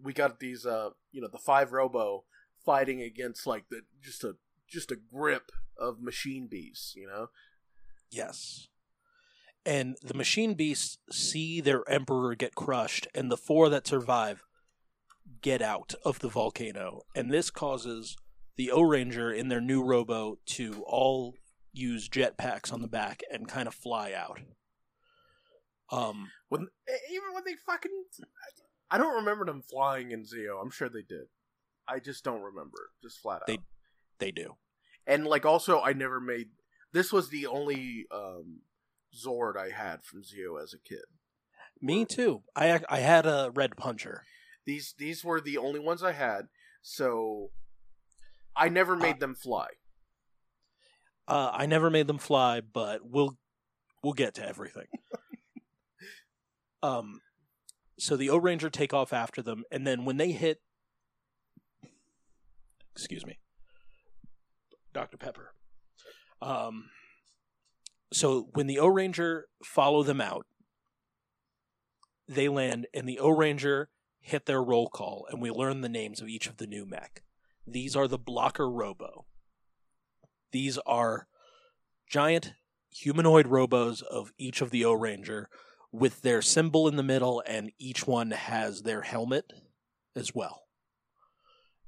[0.01, 2.25] we got these uh you know the five robo
[2.65, 4.35] fighting against like the just a
[4.67, 7.27] just a grip of machine beasts, you know.
[8.11, 8.67] yes
[9.67, 14.43] and the machine beasts see their emperor get crushed and the four that survive
[15.41, 18.15] get out of the volcano and this causes
[18.57, 21.35] the Ohranger in their new robo to all
[21.73, 24.39] use jetpacks on the back and kind of fly out
[25.91, 26.67] um When
[27.11, 27.91] even when they fucking,
[28.91, 30.61] I don't remember them flying in Zeo.
[30.61, 31.27] I'm sure they did.
[31.87, 32.89] I just don't remember.
[33.01, 33.47] Just flat out.
[33.47, 33.59] They-
[34.19, 34.55] they do
[35.05, 36.47] and like also, I never made.
[36.91, 38.61] This was the only um,
[39.15, 41.05] Zord I had from Zeo as a kid.
[41.79, 44.23] me too i i had a red puncher
[44.65, 46.47] These these were the only ones I had.
[46.81, 47.51] So
[48.57, 49.67] I never Uh, made them fly.
[51.27, 53.37] uh i never made them fly but we'll
[54.03, 54.87] we'll get to everything
[56.83, 57.19] um
[57.99, 60.61] so the Ohranger take off after them and then when they hit
[62.95, 63.37] excuse me
[64.93, 65.53] dr pepper
[66.41, 66.89] um
[68.13, 70.45] so when the Ohranger follow them out
[72.27, 73.87] they land and the Ohranger
[74.21, 77.23] hit their roll call and we learn the names of each of the new mech
[77.67, 79.25] these are the blocker robo
[80.51, 81.27] these are
[82.09, 82.53] giant
[82.89, 85.45] humanoid robos of each of the Ohranger
[85.91, 89.53] with their symbol in the middle, and each one has their helmet
[90.15, 90.63] as well.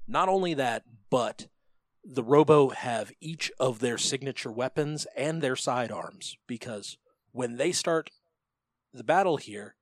[0.08, 1.48] Not only that, but
[2.04, 6.98] the Robo have each of their signature weapons and their sidearms because
[7.32, 8.10] when they start
[8.94, 9.76] the battle here,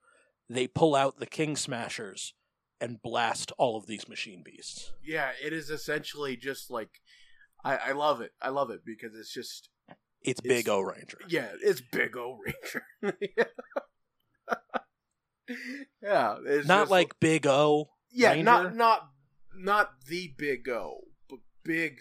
[0.49, 2.33] they pull out the King Smashers
[2.79, 4.91] and blast all of these machine beasts.
[5.03, 7.01] Yeah, it is essentially just like
[7.63, 8.31] I, I love it.
[8.41, 9.69] I love it because it's just
[10.21, 11.19] It's, It's- Big O Ranger.
[11.27, 13.15] yeah, it's big O Ranger.
[16.01, 17.89] yeah, Not just- like Big O.
[18.11, 18.43] yeah, Ranger?
[18.43, 19.09] not not
[19.55, 21.99] not the big O, but big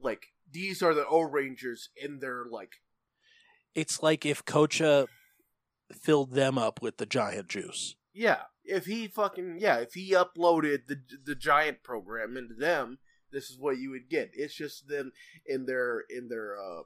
[0.00, 2.74] like these are the Ohrangers in their like
[3.74, 5.06] It's like if Kocha
[5.92, 7.96] filled them up with the giant juice.
[8.12, 8.42] yeah.
[8.64, 12.98] If he fucking yeah, if he uploaded the the giant program into them,
[13.32, 14.30] this is what you would get.
[14.34, 15.12] It's just them
[15.46, 16.82] in their in their uh,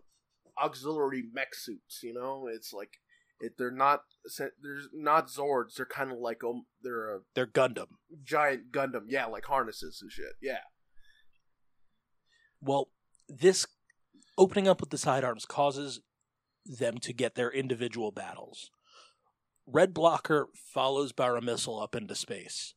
[0.62, 2.00] auxiliary mech suits.
[2.02, 2.98] You know, it's like
[3.40, 4.00] it, they're not
[4.38, 5.74] they're not Zords.
[5.76, 7.88] They're kind of like um, they're a They're Gundam.
[8.22, 9.04] giant Gundam.
[9.08, 10.32] Yeah, like harnesses and shit.
[10.40, 10.60] Yeah.
[12.60, 12.88] Well,
[13.28, 13.66] this
[14.38, 16.00] opening up with the sidearms causes
[16.64, 18.70] them to get their individual battles.
[19.66, 22.74] Red Blocker follows Bara Missile up into space,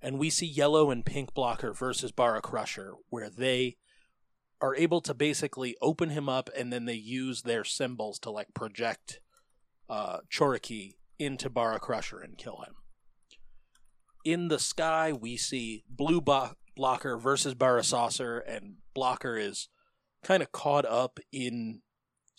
[0.00, 3.76] and we see Yellow and Pink Blocker versus Bara Crusher, where they
[4.60, 8.54] are able to basically open him up and then they use their symbols to like
[8.54, 9.20] project
[9.88, 12.74] uh, Choriki into Bara Crusher and kill him.
[14.24, 19.68] In the sky, we see Blue Bo- Blocker versus Bara Saucer, and Blocker is
[20.22, 21.80] kind of caught up in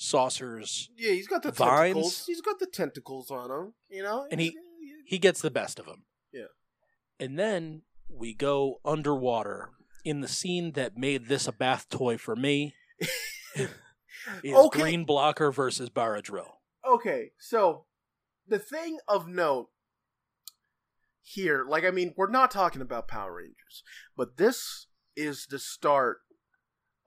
[0.02, 0.90] Saucer's.
[0.98, 1.94] Yeah, he's got the Vines?
[1.94, 2.24] tentacles.
[2.26, 3.74] He's got the tentacles on him.
[3.90, 4.58] You know, And he-
[5.06, 6.06] He gets the best of him.
[6.32, 6.46] Yeah.
[7.20, 9.72] And then we go underwater
[10.06, 12.76] in the scene that made this a bath toy for me.
[13.56, 13.68] is
[14.46, 14.80] Okay.
[14.82, 16.62] Green Blocker versus Bara Drill.
[16.88, 17.86] okay, so
[18.48, 19.70] the thing of note
[21.22, 23.84] here, like, I mean, we're not talking about Power Rangers,
[24.16, 26.20] but this is the start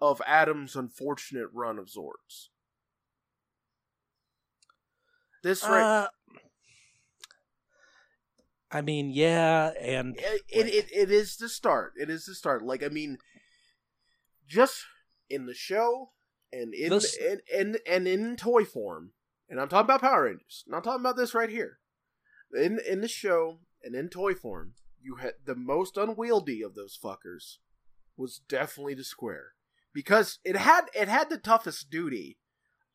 [0.00, 2.48] of Adam's unfortunate run of Zords.
[5.42, 6.08] This right, Uh,
[8.70, 11.92] I mean, yeah, and it, it, it, it is the start.
[12.00, 12.64] It is the start.
[12.64, 13.18] Like, I mean,
[14.48, 14.84] just
[15.28, 16.12] in the show
[16.52, 19.12] and in This- and, and and in toy form,
[19.48, 20.64] and I'm talking about Power Rangers.
[20.66, 21.78] Not talking about this right here.
[22.54, 26.98] In in the show and in toy form, you had the most unwieldy of those
[27.02, 27.58] fuckers
[28.16, 29.52] was definitely the square
[29.92, 32.38] because it had it had the toughest duty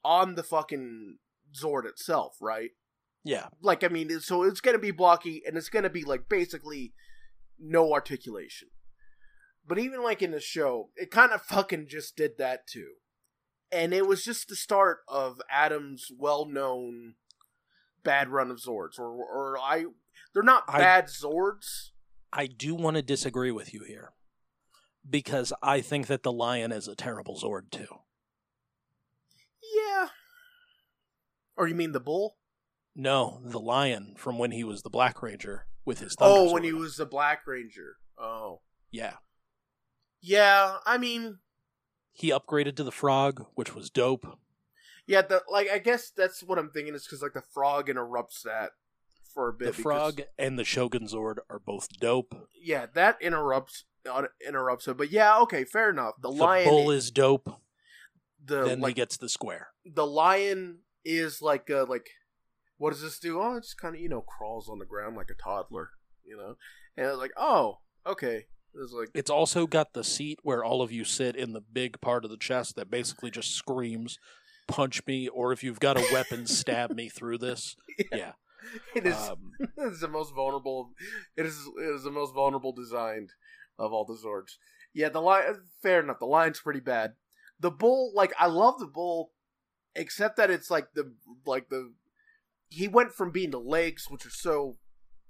[0.04, 1.18] on the fucking
[1.54, 2.72] Zord itself, right?
[3.24, 6.94] yeah, like I mean, so it's gonna be blocky and it's gonna be like basically
[7.60, 8.70] no articulation.
[9.68, 12.92] But even like in the show, it kind of fucking just did that too,
[13.72, 17.16] and it was just the start of Adam's well-known
[18.04, 19.86] bad run of Zords, or or I,
[20.34, 21.90] they're not I- bad Zords.
[22.32, 24.12] I do want to disagree with you here
[25.10, 27.88] because I think that the lion is a terrible Zord too.
[29.76, 30.10] Yeah.
[31.58, 32.38] Or you mean the bull?
[32.96, 36.64] No, the lion from when he was the Black Ranger with his thunder Oh, when
[36.64, 37.98] he was the Black Ranger.
[38.18, 39.14] Oh, yeah.
[40.22, 40.78] yeah.
[40.86, 41.40] I mean,
[42.14, 44.40] He upgraded to the frog, which was dope.
[45.06, 48.42] Yeah, the like I guess that's what I'm thinking is because like the frog interrupts
[48.44, 48.72] that
[49.34, 49.66] for a bit.
[49.68, 52.36] The because- frog and the Shogun Zord are both dope.
[52.62, 54.98] yeah, that interrupts uh, interrupts it.
[54.98, 56.16] But yeah, okay, fair enough.
[56.22, 57.48] The, The lion, bull is dope.
[58.44, 59.68] the then he gets the square.
[59.86, 62.10] the lion is like uh like
[62.78, 63.42] what does this do?
[63.42, 65.92] Oh, it just kind of you know crawls on the ground like a toddler,
[66.26, 66.56] you know,
[66.96, 68.46] and it's like oh okay,
[68.76, 72.00] it's like It's also got the seat where all of you sit in the big
[72.02, 74.20] part of the chest that basically just screams,
[74.68, 77.76] "Punch me!" or if you've got a weapon, stab me through this.
[78.12, 78.34] Yeah.
[78.96, 80.92] it is Um, it is the most vulnerable.
[81.36, 83.32] It is it is the most vulnerable designed
[83.80, 84.58] of all the Zords.
[84.94, 85.62] Yeah, the lion.
[85.82, 86.20] Fair enough.
[86.20, 87.14] The lion's pretty bad.
[87.60, 89.32] The bull, like I love the bull,
[89.98, 91.14] except that it's like the
[91.46, 91.94] like the
[92.70, 94.78] he went from being the legs, which are so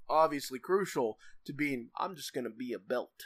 [0.09, 3.23] obviously crucial, to being I'm just gonna be a belt.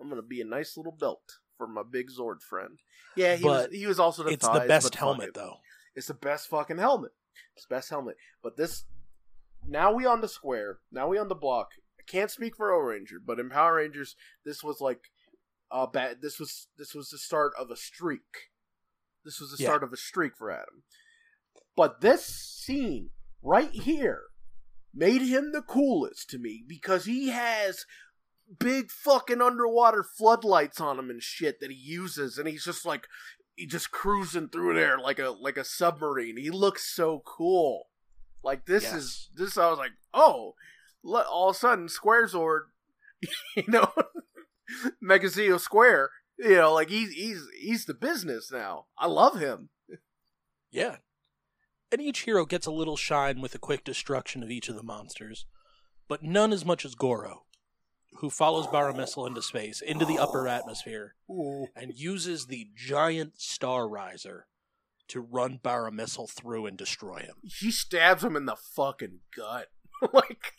[0.00, 2.78] I'm gonna be a nice little belt for my big Zord friend.
[3.16, 5.58] Yeah, he was he was also the it's the best helmet, though.
[5.94, 7.12] It's the best fucking helmet.
[7.54, 8.16] It's the best helmet.
[8.42, 8.84] But this
[9.66, 10.78] now we on the square.
[10.90, 11.68] Now we on the block.
[11.98, 15.10] I can't speak for Ohranger, but in Power Rangers, this was like
[15.70, 18.50] uh bad this was this was the start of a streak.
[19.24, 19.68] This was the Yeah.
[19.68, 20.82] start of a streak for Adam.
[21.76, 23.10] But this scene
[23.42, 24.22] right here
[24.94, 27.86] made him the coolest to me because he has
[28.58, 33.06] big fucking underwater floodlights on him and shit that he uses and he's just like
[33.56, 36.36] he just cruising through there like a like a submarine.
[36.36, 37.88] He looks so cool.
[38.42, 38.94] Like this Yes.
[38.94, 39.56] is this.
[39.56, 40.54] I was like, oh,
[41.04, 42.62] all of a sudden, Square Zord,
[43.56, 43.90] you know,
[45.02, 48.86] Megazeo Square, you know, like he's he's he's the business now.
[48.98, 49.68] I love him.
[50.70, 50.96] Yeah.
[51.90, 54.82] And each hero gets a little shine with a quick destruction of each of the
[54.82, 55.44] monsters,
[56.08, 57.44] but none as much as Goro,
[58.20, 61.14] who follows Bara into space, into the upper atmosphere,
[61.76, 64.46] and uses the giant Star Riser
[65.08, 65.92] to run Bara
[66.26, 67.34] through and destroy him.
[67.42, 69.66] He stabs him in the fucking gut.
[70.14, 70.54] like,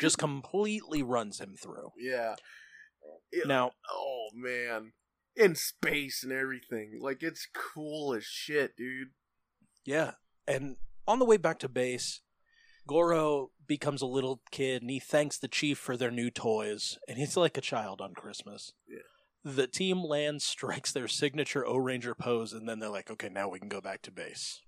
[0.00, 1.90] Just completely runs him through.
[1.98, 2.36] yeah.
[3.32, 4.92] It- Now, oh man,
[5.34, 6.98] in space and everything.
[7.00, 9.08] Like it's cool as shit, dude.
[9.84, 10.12] yeah.
[10.46, 10.76] And
[11.06, 12.20] on the way back to base,
[12.88, 16.98] Goro becomes a little kid and he thanks the chief for their new toys.
[17.08, 18.72] And he's like a child on Christmas.
[18.88, 18.98] Yeah.
[19.44, 23.58] the team lands, strikes their signature Ohranger pose, and then they're like, okay, now we
[23.60, 24.60] can go back to base.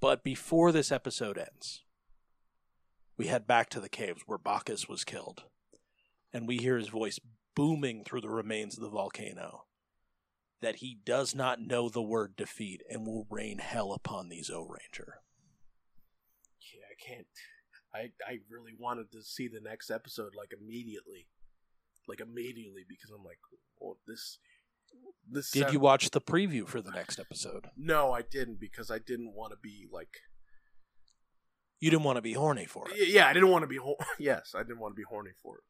[0.00, 1.82] But before this episode ends,
[3.16, 5.44] we head back to the caves where Bacchus was killed,
[6.32, 7.18] and we hear his voice
[7.54, 9.64] booming through the remains of the volcano
[10.60, 15.14] that he does not know the word defeat and will rain hell upon these Ohranger.
[16.72, 17.26] Yeah, I can't.
[17.92, 21.28] I I really wanted to see the next episode like immediately,
[22.06, 23.38] like immediately because I'm like,
[23.78, 24.38] well, this.
[25.30, 27.68] This Did sound- you watch the preview for the next episode?
[27.76, 30.08] No, I didn't because I didn't want to be like.
[31.78, 33.08] You didn't want to be horny for it.
[33.08, 33.76] Yeah, I didn't want to be.
[33.76, 35.64] Ho- yes, I didn't want to be horny for it.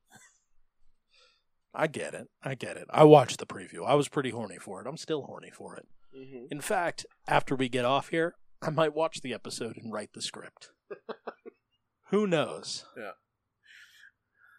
[1.74, 2.28] I get it.
[2.42, 2.86] I get it.
[2.90, 3.86] I watched the preview.
[3.86, 4.86] I was pretty horny for it.
[4.86, 5.86] I'm still horny for it.
[6.16, 6.46] Mm-hmm.
[6.50, 10.22] In fact, after we get off here, I might watch the episode and write the
[10.22, 10.70] script.
[12.10, 12.84] Who knows?
[12.96, 13.12] Yeah.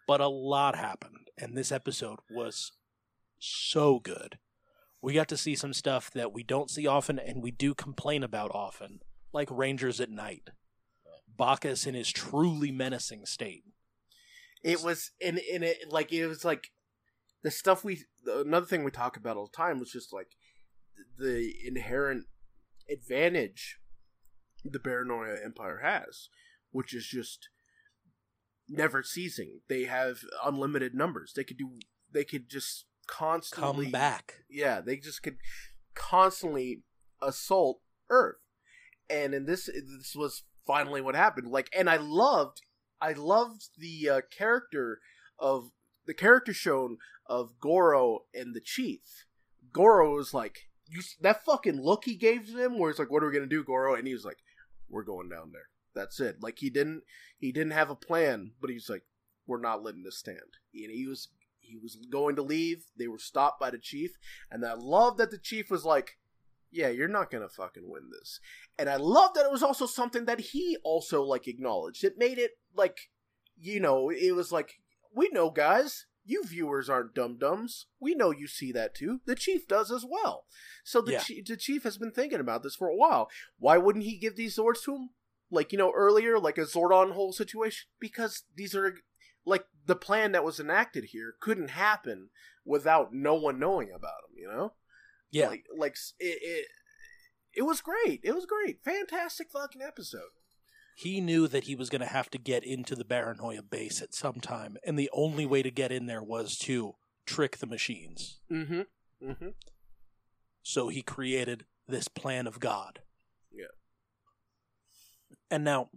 [0.08, 2.72] But a lot happened, and this episode was
[3.38, 4.38] so good.
[5.02, 8.22] We got to see some stuff that we don't see often and we do complain
[8.22, 9.00] about often,
[9.32, 10.50] like Rangers at night.
[11.36, 13.64] Bacchus in his truly menacing state.
[14.62, 16.70] It was in in it like it was like
[17.42, 20.28] the stuff we another thing we talk about all the time was just like
[21.18, 22.26] the inherent
[22.90, 23.78] advantage
[24.64, 26.28] the Baranoia Empire has,
[26.70, 27.48] which is just
[28.68, 29.60] never ceasing.
[29.68, 31.32] They have unlimited numbers.
[31.34, 31.78] They could do.
[32.12, 34.34] They could just constantly Come back.
[34.48, 35.38] Yeah, they just could
[35.94, 36.82] constantly
[37.20, 38.36] assault Earth,
[39.08, 41.48] and in this, this was finally what happened.
[41.48, 42.60] Like, and I loved,
[43.00, 45.00] I loved the uh, character
[45.38, 45.70] of
[46.06, 46.98] the character shown
[47.32, 49.24] of Goro and the Chief.
[49.72, 53.28] Goro was like, you that fucking look he gave him, where it's like, "What are
[53.28, 54.36] we gonna do, Goro?" And he was like,
[54.90, 56.42] "We're going down there." That's it.
[56.42, 57.04] Like he didn't,
[57.38, 59.04] he didn't have a plan, but he's like,
[59.46, 61.28] "We're not letting this stand." And he was,
[61.60, 62.84] he was going to leave.
[62.98, 64.10] They were stopped by the chief,
[64.50, 66.18] and I love that the chief was like,
[66.70, 68.40] "Yeah, you're not gonna fucking win this."
[68.78, 72.04] And I love that it was also something that he also like acknowledged.
[72.04, 72.98] It made it like,
[73.56, 74.74] you know, it was like,
[75.14, 76.04] we know, guys.
[76.24, 77.86] You viewers aren't dum dums.
[78.00, 79.20] We know you see that too.
[79.26, 80.46] The chief does as well.
[80.84, 81.18] So the Yeah.
[81.20, 83.28] chief, the chief has been thinking about this for a while.
[83.58, 85.10] Why wouldn't he give these Zords to him?
[85.50, 88.96] Like you know earlier, like a Zordon whole situation, because these are
[89.44, 92.30] like the plan that was enacted here couldn't happen
[92.64, 94.36] without no one knowing about them.
[94.38, 94.74] You know,
[95.30, 95.48] Yeah.
[95.48, 96.38] like like it.
[96.42, 96.68] it
[97.54, 98.20] it was great.
[98.22, 98.82] It was great.
[98.82, 100.30] Fantastic fucking episode.
[101.02, 104.14] He knew that he was going to have to get into the Baranoia base at
[104.14, 106.94] some time, and the only way to get in there was to
[107.26, 108.38] trick the machines.
[108.50, 108.82] Mm-hmm.
[109.22, 109.48] Mm-hmm.
[110.62, 113.00] So he created this plan of God.
[113.52, 113.66] Yeah.
[115.50, 115.90] And now,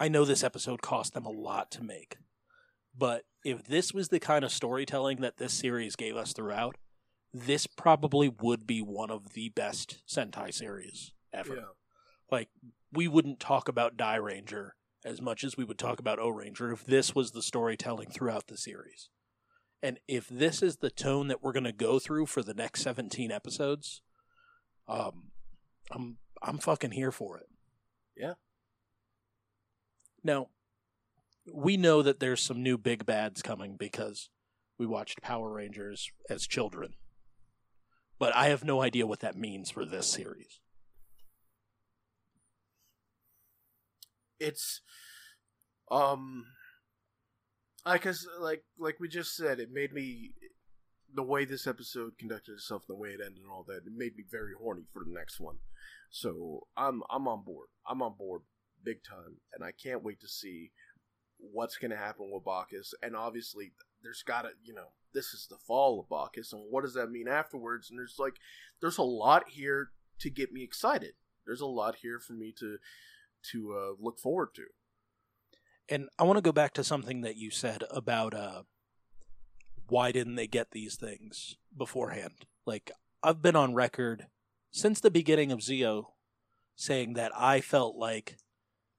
[0.00, 2.16] I know this episode cost them a lot to make,
[2.96, 6.76] but if this was the kind of storytelling that this series gave us throughout,
[7.32, 11.54] this probably would be one of the best Sentai series ever.
[11.54, 11.62] Yeah.
[12.30, 12.48] Like,
[12.92, 14.70] we wouldn't talk about Dairanger
[15.04, 18.56] as much as we would talk about Ohranger if this was the storytelling throughout the
[18.56, 19.08] series.
[19.82, 22.82] And if this is the tone that we're going to go through for the next
[22.82, 24.02] 17 episodes,
[24.88, 25.30] um,
[25.90, 27.48] I'm I'm fucking here for it.
[28.16, 28.34] Yeah.
[30.22, 30.48] Now,
[31.52, 34.28] we know that there's some new big bads coming because
[34.78, 36.94] we watched Power Rangers as children.
[38.18, 40.60] But I have no idea what that means for this series.
[44.40, 44.80] It's
[45.90, 46.46] um
[47.84, 50.32] I guess like like we just said, it made me
[51.14, 53.86] the way this episode conducted itself, the way it ended, and all that.
[53.86, 55.56] It made me very horny for the next one.
[56.10, 57.68] So I'm I'm on board.
[57.88, 58.42] I'm on board
[58.84, 60.72] big time, and I can't wait to see
[61.38, 62.92] what's going to happen with Bacchus.
[63.02, 63.72] And obviously,
[64.02, 67.10] there's got to you know this is the fall of Bacchus, and what does that
[67.10, 67.90] mean afterwards?
[67.90, 68.34] And there's like
[68.80, 71.14] there's a lot here to get me excited.
[71.46, 72.76] There's a lot here for me to
[73.52, 74.64] to uh, look forward to.
[75.88, 78.62] And I want to go back to something that you said about uh,
[79.88, 82.46] why didn't they get these things beforehand?
[82.64, 84.26] Like, I've been on record
[84.70, 86.04] since the beginning of Zeo
[86.76, 88.36] saying that I felt like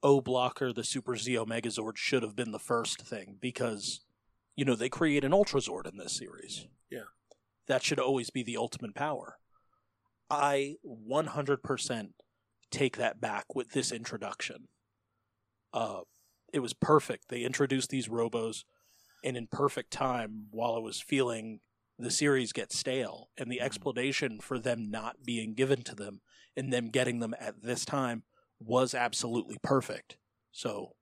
[0.03, 4.01] O Blocker, the Super Zeo Megazord, should have been the first thing because,
[4.55, 6.67] you know, they create an Ultra Zord in this series.
[6.89, 7.09] Yeah.
[7.67, 9.37] That should always be the ultimate power.
[10.29, 12.09] I 100%
[12.71, 14.67] take that back with this introduction.
[15.73, 16.01] Uh,
[16.53, 17.29] it was perfect.
[17.29, 18.63] They introduced these robos,
[19.23, 21.59] and in perfect time, while I was feeling
[21.97, 26.21] the series get stale, and the explanation for them not being given to them
[26.57, 28.23] and them getting them at this time
[28.59, 30.17] was absolutely perfect.
[30.51, 30.93] So,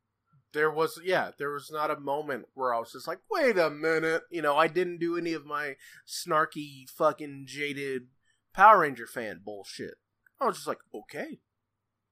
[0.53, 3.69] there was yeah there was not a moment where i was just like wait a
[3.69, 5.75] minute you know i didn't do any of my
[6.07, 8.07] snarky fucking jaded
[8.53, 9.95] power ranger fan bullshit
[10.39, 11.39] i was just like okay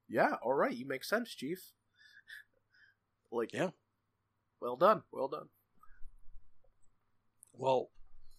[0.10, 1.72] yeah all right you make sense chief
[3.32, 3.70] like Yeah.
[4.62, 5.50] well done well done
[7.60, 7.90] Well,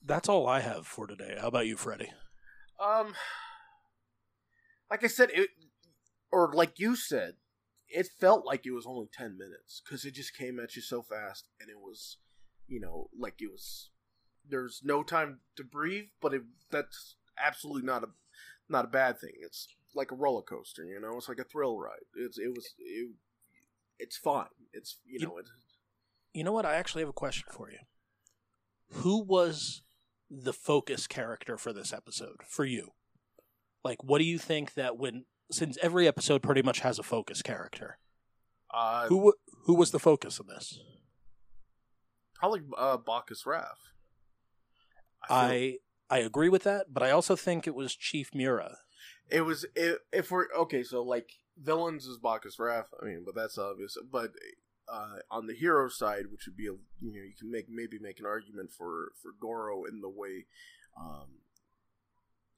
[0.04, 1.36] that's all I have for today.
[1.40, 2.12] How about you, Freddie?
[2.80, 3.12] um
[4.88, 5.50] like i said it
[6.30, 7.32] or like you said
[7.88, 11.02] it felt like it was only 10 minutes because it just came at you so
[11.02, 12.18] fast and it was
[12.68, 13.90] you know like it was
[14.48, 18.08] there's no time to breathe but it that's absolutely not a
[18.68, 19.66] not a bad thing it's
[19.98, 23.10] like a roller coaster you know it's like a thrill ride it's it was it,
[23.98, 25.46] it's fine it's you You- know it,
[26.34, 26.64] You know what?
[26.66, 27.78] I actually have a question for you.
[29.02, 29.82] Who was
[30.30, 32.92] the focus character for this episode for you?
[33.82, 37.42] Like, what do you think that when since every episode pretty much has a focus
[37.42, 37.98] character,
[38.72, 39.32] uh who
[39.64, 40.78] who was the focus of this?
[42.34, 43.80] probably uh bacchus Wrath.
[45.26, 45.78] feel- I
[46.10, 48.78] I agree with that, but I also think it was Chief Miura.
[49.30, 52.88] It was if, if we're okay, so like villains is Bacchus Wrath.
[53.00, 53.96] I mean, but that's obvious.
[54.10, 54.32] But
[54.90, 57.98] uh, on the hero side, which would be a, you know you can make maybe
[58.00, 60.46] make an argument for for Goro in the way,
[60.98, 61.40] um,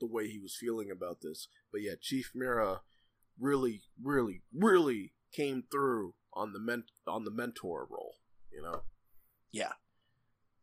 [0.01, 1.49] the way he was feeling about this.
[1.73, 2.83] But yeah, Chief Miura
[3.39, 8.16] really, really, really came through on the ment on the mentor role.
[8.53, 8.83] You know.
[9.53, 9.73] Yeah.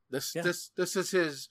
[0.10, 0.44] This Yeah.
[0.44, 1.50] this this is his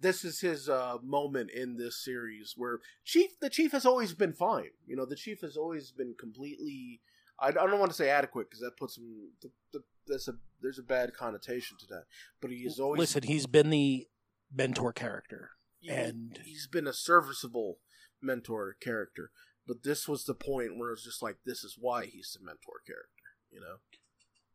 [0.00, 4.32] this is his uh, moment in this series where chief the chief has always been
[4.32, 4.70] fine.
[4.86, 7.00] You know, the chief has always been completely.
[7.38, 9.30] I, I don't want to say adequate because that puts him.
[9.42, 12.04] The, the, there's a there's a bad connotation to that.
[12.40, 14.06] But he is always Listen, he's been the
[14.54, 15.50] mentor character.
[15.78, 17.78] he- and- he's been a serviceable
[18.22, 19.30] mentor character.
[19.66, 22.80] But this was the point where it's just like this is why he's the mentor
[22.86, 23.08] character.
[23.50, 23.76] You know.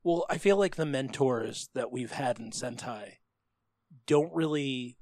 [0.04, 3.14] Well, I feel like the mentors that we've had in Sentai
[4.06, 4.98] don't really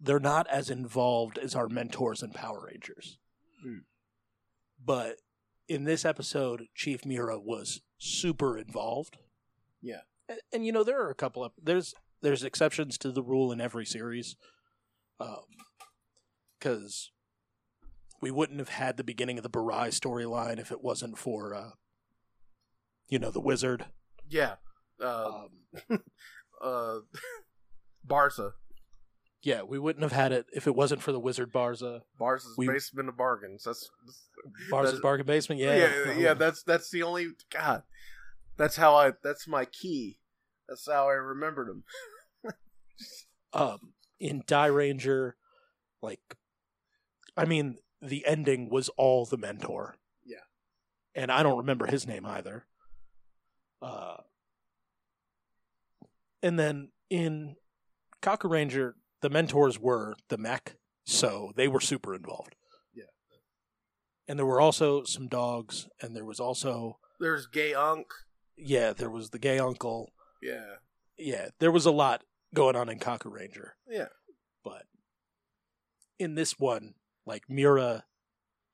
[0.00, 3.18] they're not as involved as our mentors in Power Rangers.
[3.62, 3.78] Hmm.
[4.84, 5.16] But
[5.68, 9.18] in this episode, Chief Miura was super involved.
[9.80, 10.00] Yeah.
[10.28, 13.52] And, and you know, there are a couple of there's there's exceptions to the rule
[13.52, 14.36] in every series.
[15.18, 15.44] Um
[16.60, 17.10] cuz
[18.20, 21.70] we wouldn't have had the beginning of the Burai storyline if it wasn't for uh
[23.08, 23.86] you know, the wizard.
[24.28, 24.56] Yeah.
[24.98, 25.48] Uh,
[25.90, 26.00] Um,
[26.62, 26.98] uh,
[28.02, 28.54] Barca.
[29.42, 32.02] Yeah, we wouldn't have had it if it wasn't for the wizard Barza.
[32.18, 33.62] Barca's We- basement of bargains.
[33.64, 34.28] That's, that's
[34.70, 35.60] Barza's That's- bargain basement.
[35.60, 37.82] Yeah, yeah, yeah, That's that's the only God.
[38.56, 39.12] That's how I.
[39.22, 40.18] That's my key.
[40.68, 41.84] That's how I remembered him.
[43.52, 45.32] um, in Dairanger,
[46.02, 46.36] like,
[47.36, 49.96] I mean, the ending was all the mentor.
[50.24, 50.38] Yeah.
[51.14, 52.66] and I don't remember his name either.
[53.80, 54.16] Uh,
[56.42, 57.56] and then in
[58.22, 62.54] Kakuranger, the mentors were the mech, so they were super involved.
[62.94, 63.04] Yeah.
[64.28, 68.06] and there were also some dogs, and there was also There's Gay Unk.
[68.56, 70.12] yeah, there was the gay uncle.
[70.42, 70.76] Yeah,
[71.18, 72.22] Yeah, there was a lot
[72.54, 73.70] going on in Kakuranger.
[73.88, 74.08] yeah,
[74.64, 74.84] but
[76.18, 76.94] in this one,
[77.26, 78.04] like Miura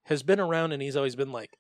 [0.05, 1.57] has been around and he's always been like,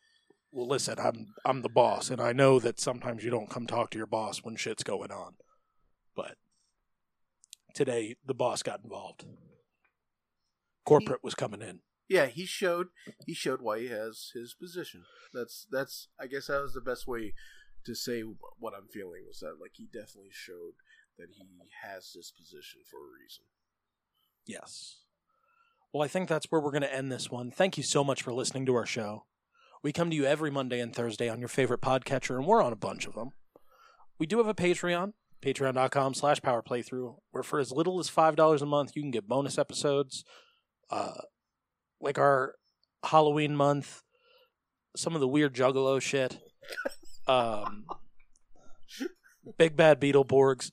[0.50, 3.90] "Well, listen, I'm I'm the boss, and I know that sometimes you don't come talk
[3.90, 5.34] to your boss when shit's going on."
[6.14, 6.36] But
[7.74, 9.24] today, the boss got involved.
[10.84, 11.80] Corporate was coming in.
[12.08, 12.26] yeah.
[12.26, 12.88] He showed.
[13.26, 15.04] He showed why he has his position.
[15.32, 16.08] That's that's.
[16.20, 17.34] I guess that was the best way
[17.84, 18.22] to say
[18.58, 20.74] what I'm feeling was that like he definitely showed
[21.18, 21.46] that he
[21.84, 23.44] has this position for a reason.
[24.46, 24.96] Yes.
[25.92, 27.50] Well, I think that's where we're going to end this one.
[27.50, 29.26] Thank you so much for listening to our show.
[29.82, 32.72] We come to you every Monday and Thursday on your favorite podcatcher, and we're on
[32.72, 33.32] a bunch of them.
[34.18, 35.12] We do have a Patreon,
[35.42, 39.28] patreon.com slash power playthrough, where for as little as $5 a month, you can get
[39.28, 40.24] bonus episodes,
[40.90, 41.22] uh,
[42.00, 42.54] like our
[43.04, 44.02] Halloween month,
[44.96, 46.38] some of the weird juggalo shit,
[47.26, 47.84] um,
[49.58, 50.70] Big Bad Beetleborgs,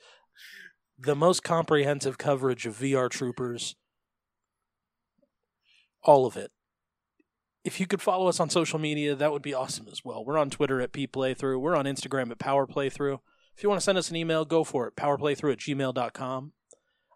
[0.97, 3.76] the most comprehensive coverage of VR Troopers,
[6.03, 6.51] all of it.
[7.63, 10.24] If you could follow us on social media, that would be awesome as well.
[10.24, 11.59] We're on Twitter at p PPlaythrough.
[11.59, 13.20] We're on Instagram at Power Playthrough.
[13.60, 14.95] If you want to send us an email, go for it.
[14.95, 16.53] Powerplaythrough at gmail.com.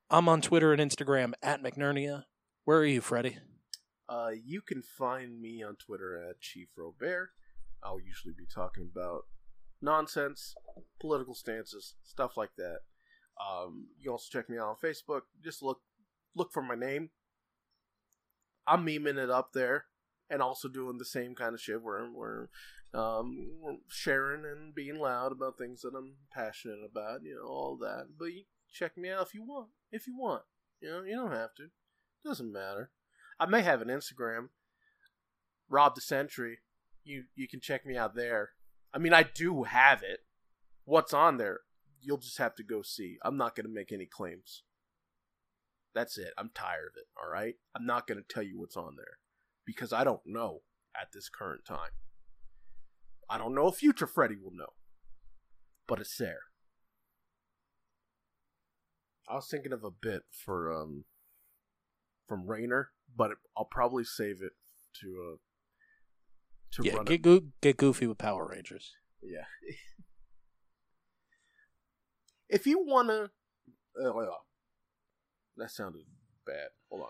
[0.10, 2.24] I'm on Twitter and Instagram at McNernia.
[2.66, 3.38] Where are you, Freddie?
[4.10, 7.30] Uh, you can find me on Twitter at Chief Robert.
[7.82, 9.22] I'll usually be talking about
[9.82, 10.54] nonsense,
[11.00, 12.80] political stances, stuff like that.
[13.40, 15.22] Um, you can also check me out on Facebook.
[15.42, 15.80] Just look
[16.36, 17.12] look for my name.
[18.68, 19.86] I'm memeing it up there,
[20.30, 22.50] and also doing the same kind of shit where where
[22.94, 28.10] um, sharing and being loud about things that I'm passionate about, you know, all that.
[28.18, 29.70] But you check me out if you want.
[29.92, 30.44] If you want,
[30.82, 31.68] you know, you don't have to.
[32.26, 32.92] Doesn't matter.
[33.40, 34.50] I may have an Instagram,
[35.70, 36.60] Rob the Sentry.
[37.04, 38.52] You you can check me out there.
[38.94, 40.20] I mean, I do have it.
[40.86, 41.62] What's on there?
[42.00, 43.18] You'll just have to go see.
[43.24, 44.64] I'm not going to make any claims.
[45.96, 46.34] That's it.
[46.38, 47.06] I'm tired of it.
[47.22, 47.56] All right.
[47.76, 49.18] I'm not going to tell you what's on there
[49.66, 50.62] because I don't know
[51.00, 51.92] at this current time.
[53.30, 54.74] I don't know if future Freddy will know,
[55.88, 56.40] but it's there.
[59.30, 61.06] I was thinking of a bit for um
[62.28, 64.54] from Rainer, but I'll probably save it
[65.02, 65.38] to uh
[66.74, 67.22] to Yeah, run get it.
[67.22, 68.94] goo get goofy with Power Rangers.
[69.22, 69.46] Yeah.
[72.50, 73.30] if you wanna,
[74.04, 74.26] uh, uh,
[75.58, 76.02] that sounded
[76.46, 76.70] bad.
[76.90, 77.10] Hold on.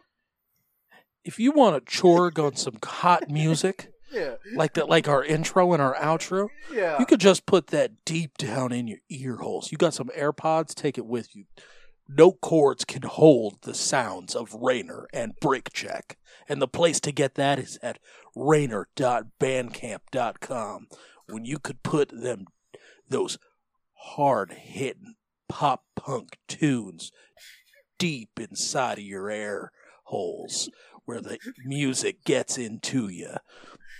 [1.26, 5.74] If you want to chorg on some hot music, Yeah, like that, like our intro
[5.74, 7.00] and our outro, yeah.
[7.00, 9.72] you could just put that deep down in your ear holes.
[9.72, 11.46] You got some AirPods, take it with you.
[12.08, 16.18] No cords can hold the sounds of Rainer and Break Check.
[16.48, 18.00] And the place to get that is at
[18.36, 20.88] rainer.bandcamp.com.
[21.28, 22.48] When you could put them
[23.08, 23.38] those
[23.94, 25.16] hard hitting
[25.48, 27.12] pop punk tunes
[27.98, 29.72] deep inside of your air
[30.06, 30.70] holes
[31.06, 33.36] where the music gets into you.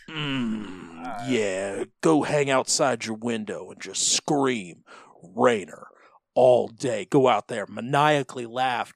[0.10, 4.84] Mm, yeah, go hang outside your window and just scream
[5.22, 5.88] Rainer
[6.36, 7.06] all day.
[7.10, 8.94] Go out there, maniacally laugh.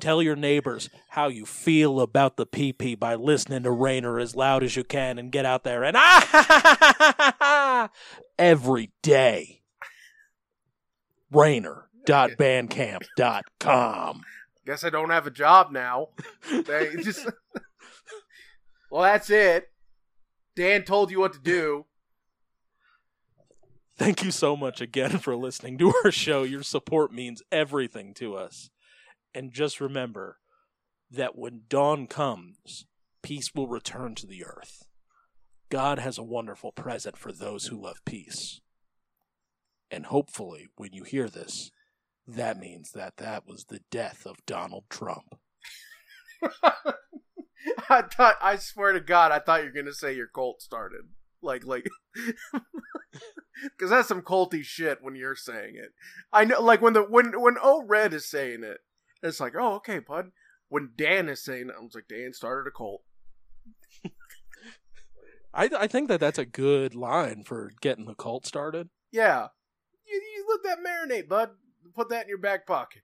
[0.00, 4.64] Tell your neighbors how you feel about the PP by listening to Rainer as loud
[4.64, 7.90] as you can and get out there and ah
[8.38, 9.60] every day.
[11.30, 14.22] Rainer.bandcamp.com.
[14.66, 16.08] Guess I don't have a job now.
[16.50, 17.26] They just.
[18.90, 19.70] well, that's it.
[20.58, 21.86] Dan told you what to do.
[23.96, 26.42] Thank you so much again for listening to our show.
[26.42, 28.68] Your support means everything to us.
[29.32, 30.38] And just remember
[31.12, 32.86] that when dawn comes,
[33.22, 34.82] peace will return to the earth.
[35.68, 38.60] God has a wonderful present for those who love peace.
[39.92, 41.70] And hopefully, when you hear this,
[42.26, 45.38] that means that that was the death of Donald Trump.
[47.90, 48.36] I thought.
[48.40, 51.02] I swear to God, I thought you're gonna say your cult started.
[51.40, 51.86] Like, like,
[53.62, 55.90] because that's some culty shit when you're saying it.
[56.32, 58.78] I know, like when the when when O Red is saying it,
[59.22, 60.30] it's like, oh, okay, bud.
[60.68, 63.02] When Dan is saying it, I was like, Dan started a cult.
[65.54, 68.90] I, I think that that's a good line for getting the cult started.
[69.10, 69.48] Yeah,
[70.06, 71.50] you, you let that marinate, bud.
[71.94, 73.02] Put that in your back pocket.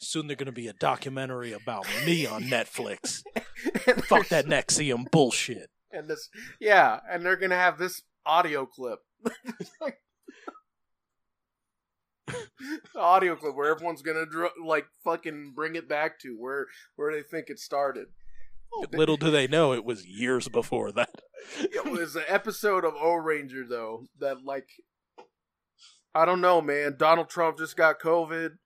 [0.00, 3.22] Soon they're going to be a documentary about me on Netflix.
[4.04, 5.70] Fuck that NXIVM bullshit.
[5.90, 6.28] and this
[6.60, 8.98] yeah and they're gonna have this audio clip
[12.94, 17.22] audio clip where everyone's gonna dr- like fucking bring it back to where where they
[17.22, 18.06] think it started
[18.74, 21.22] oh, Little do they know it was years before that.
[21.58, 24.68] it was an episode of Ohranger though that like
[26.14, 28.58] i don't know man donald trump just got covid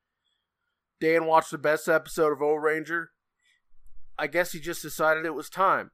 [1.02, 3.06] dan watched the best episode of Ohranger
[4.16, 5.90] i guess he just decided it was time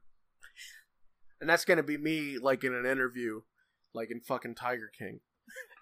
[1.41, 3.41] and that's gonna be me like in an interview
[3.93, 5.19] like in fucking tiger king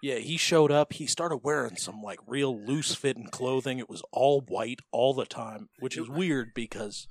[0.00, 0.92] Yeah, he showed up.
[0.94, 3.78] He started wearing some like real loose fitting clothing.
[3.78, 7.06] It was all white all the time, which is weird because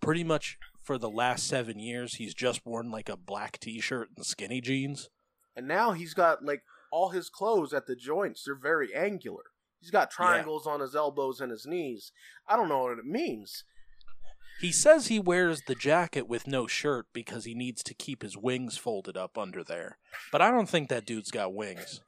[0.00, 4.08] pretty much for the last seven years he's just worn like a black t shirt
[4.16, 5.10] and skinny jeans.
[5.56, 8.44] And now he's got like all his clothes at the joints.
[8.46, 9.44] They're very angular.
[9.80, 12.12] He's got triangles on his elbows and his knees.
[12.46, 13.64] I don't know what it means.
[14.60, 18.36] He says he wears the jacket with no shirt because he needs to keep his
[18.36, 19.96] wings folded up under there.
[20.30, 22.02] But I don't think that dude's got wings.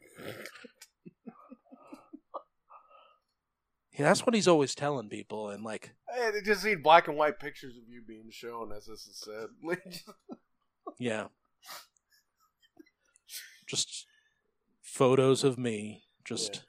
[3.94, 7.38] Yeah, that's what he's always telling people, and like, I just need black and white
[7.38, 9.78] pictures of you being shown, as this is said.
[10.98, 11.26] yeah,
[13.66, 14.06] just
[14.80, 16.64] photos of me just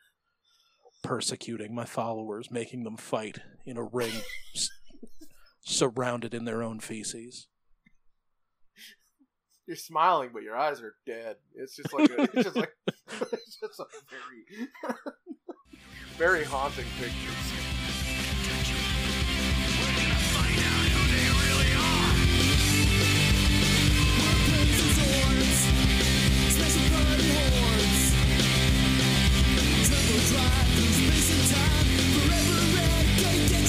[1.04, 4.14] persecuting my followers, making them fight in a ring
[4.56, 4.70] s-
[5.62, 7.48] surrounded in their own feces.
[9.68, 11.36] You're smiling, but your eyes are dead.
[11.56, 12.74] It's just like a, it's just like
[13.32, 14.68] it's just a very
[16.18, 17.34] very haunting picture.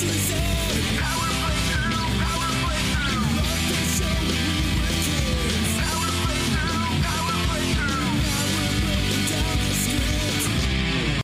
[0.07, 0.74] Christmas Eve.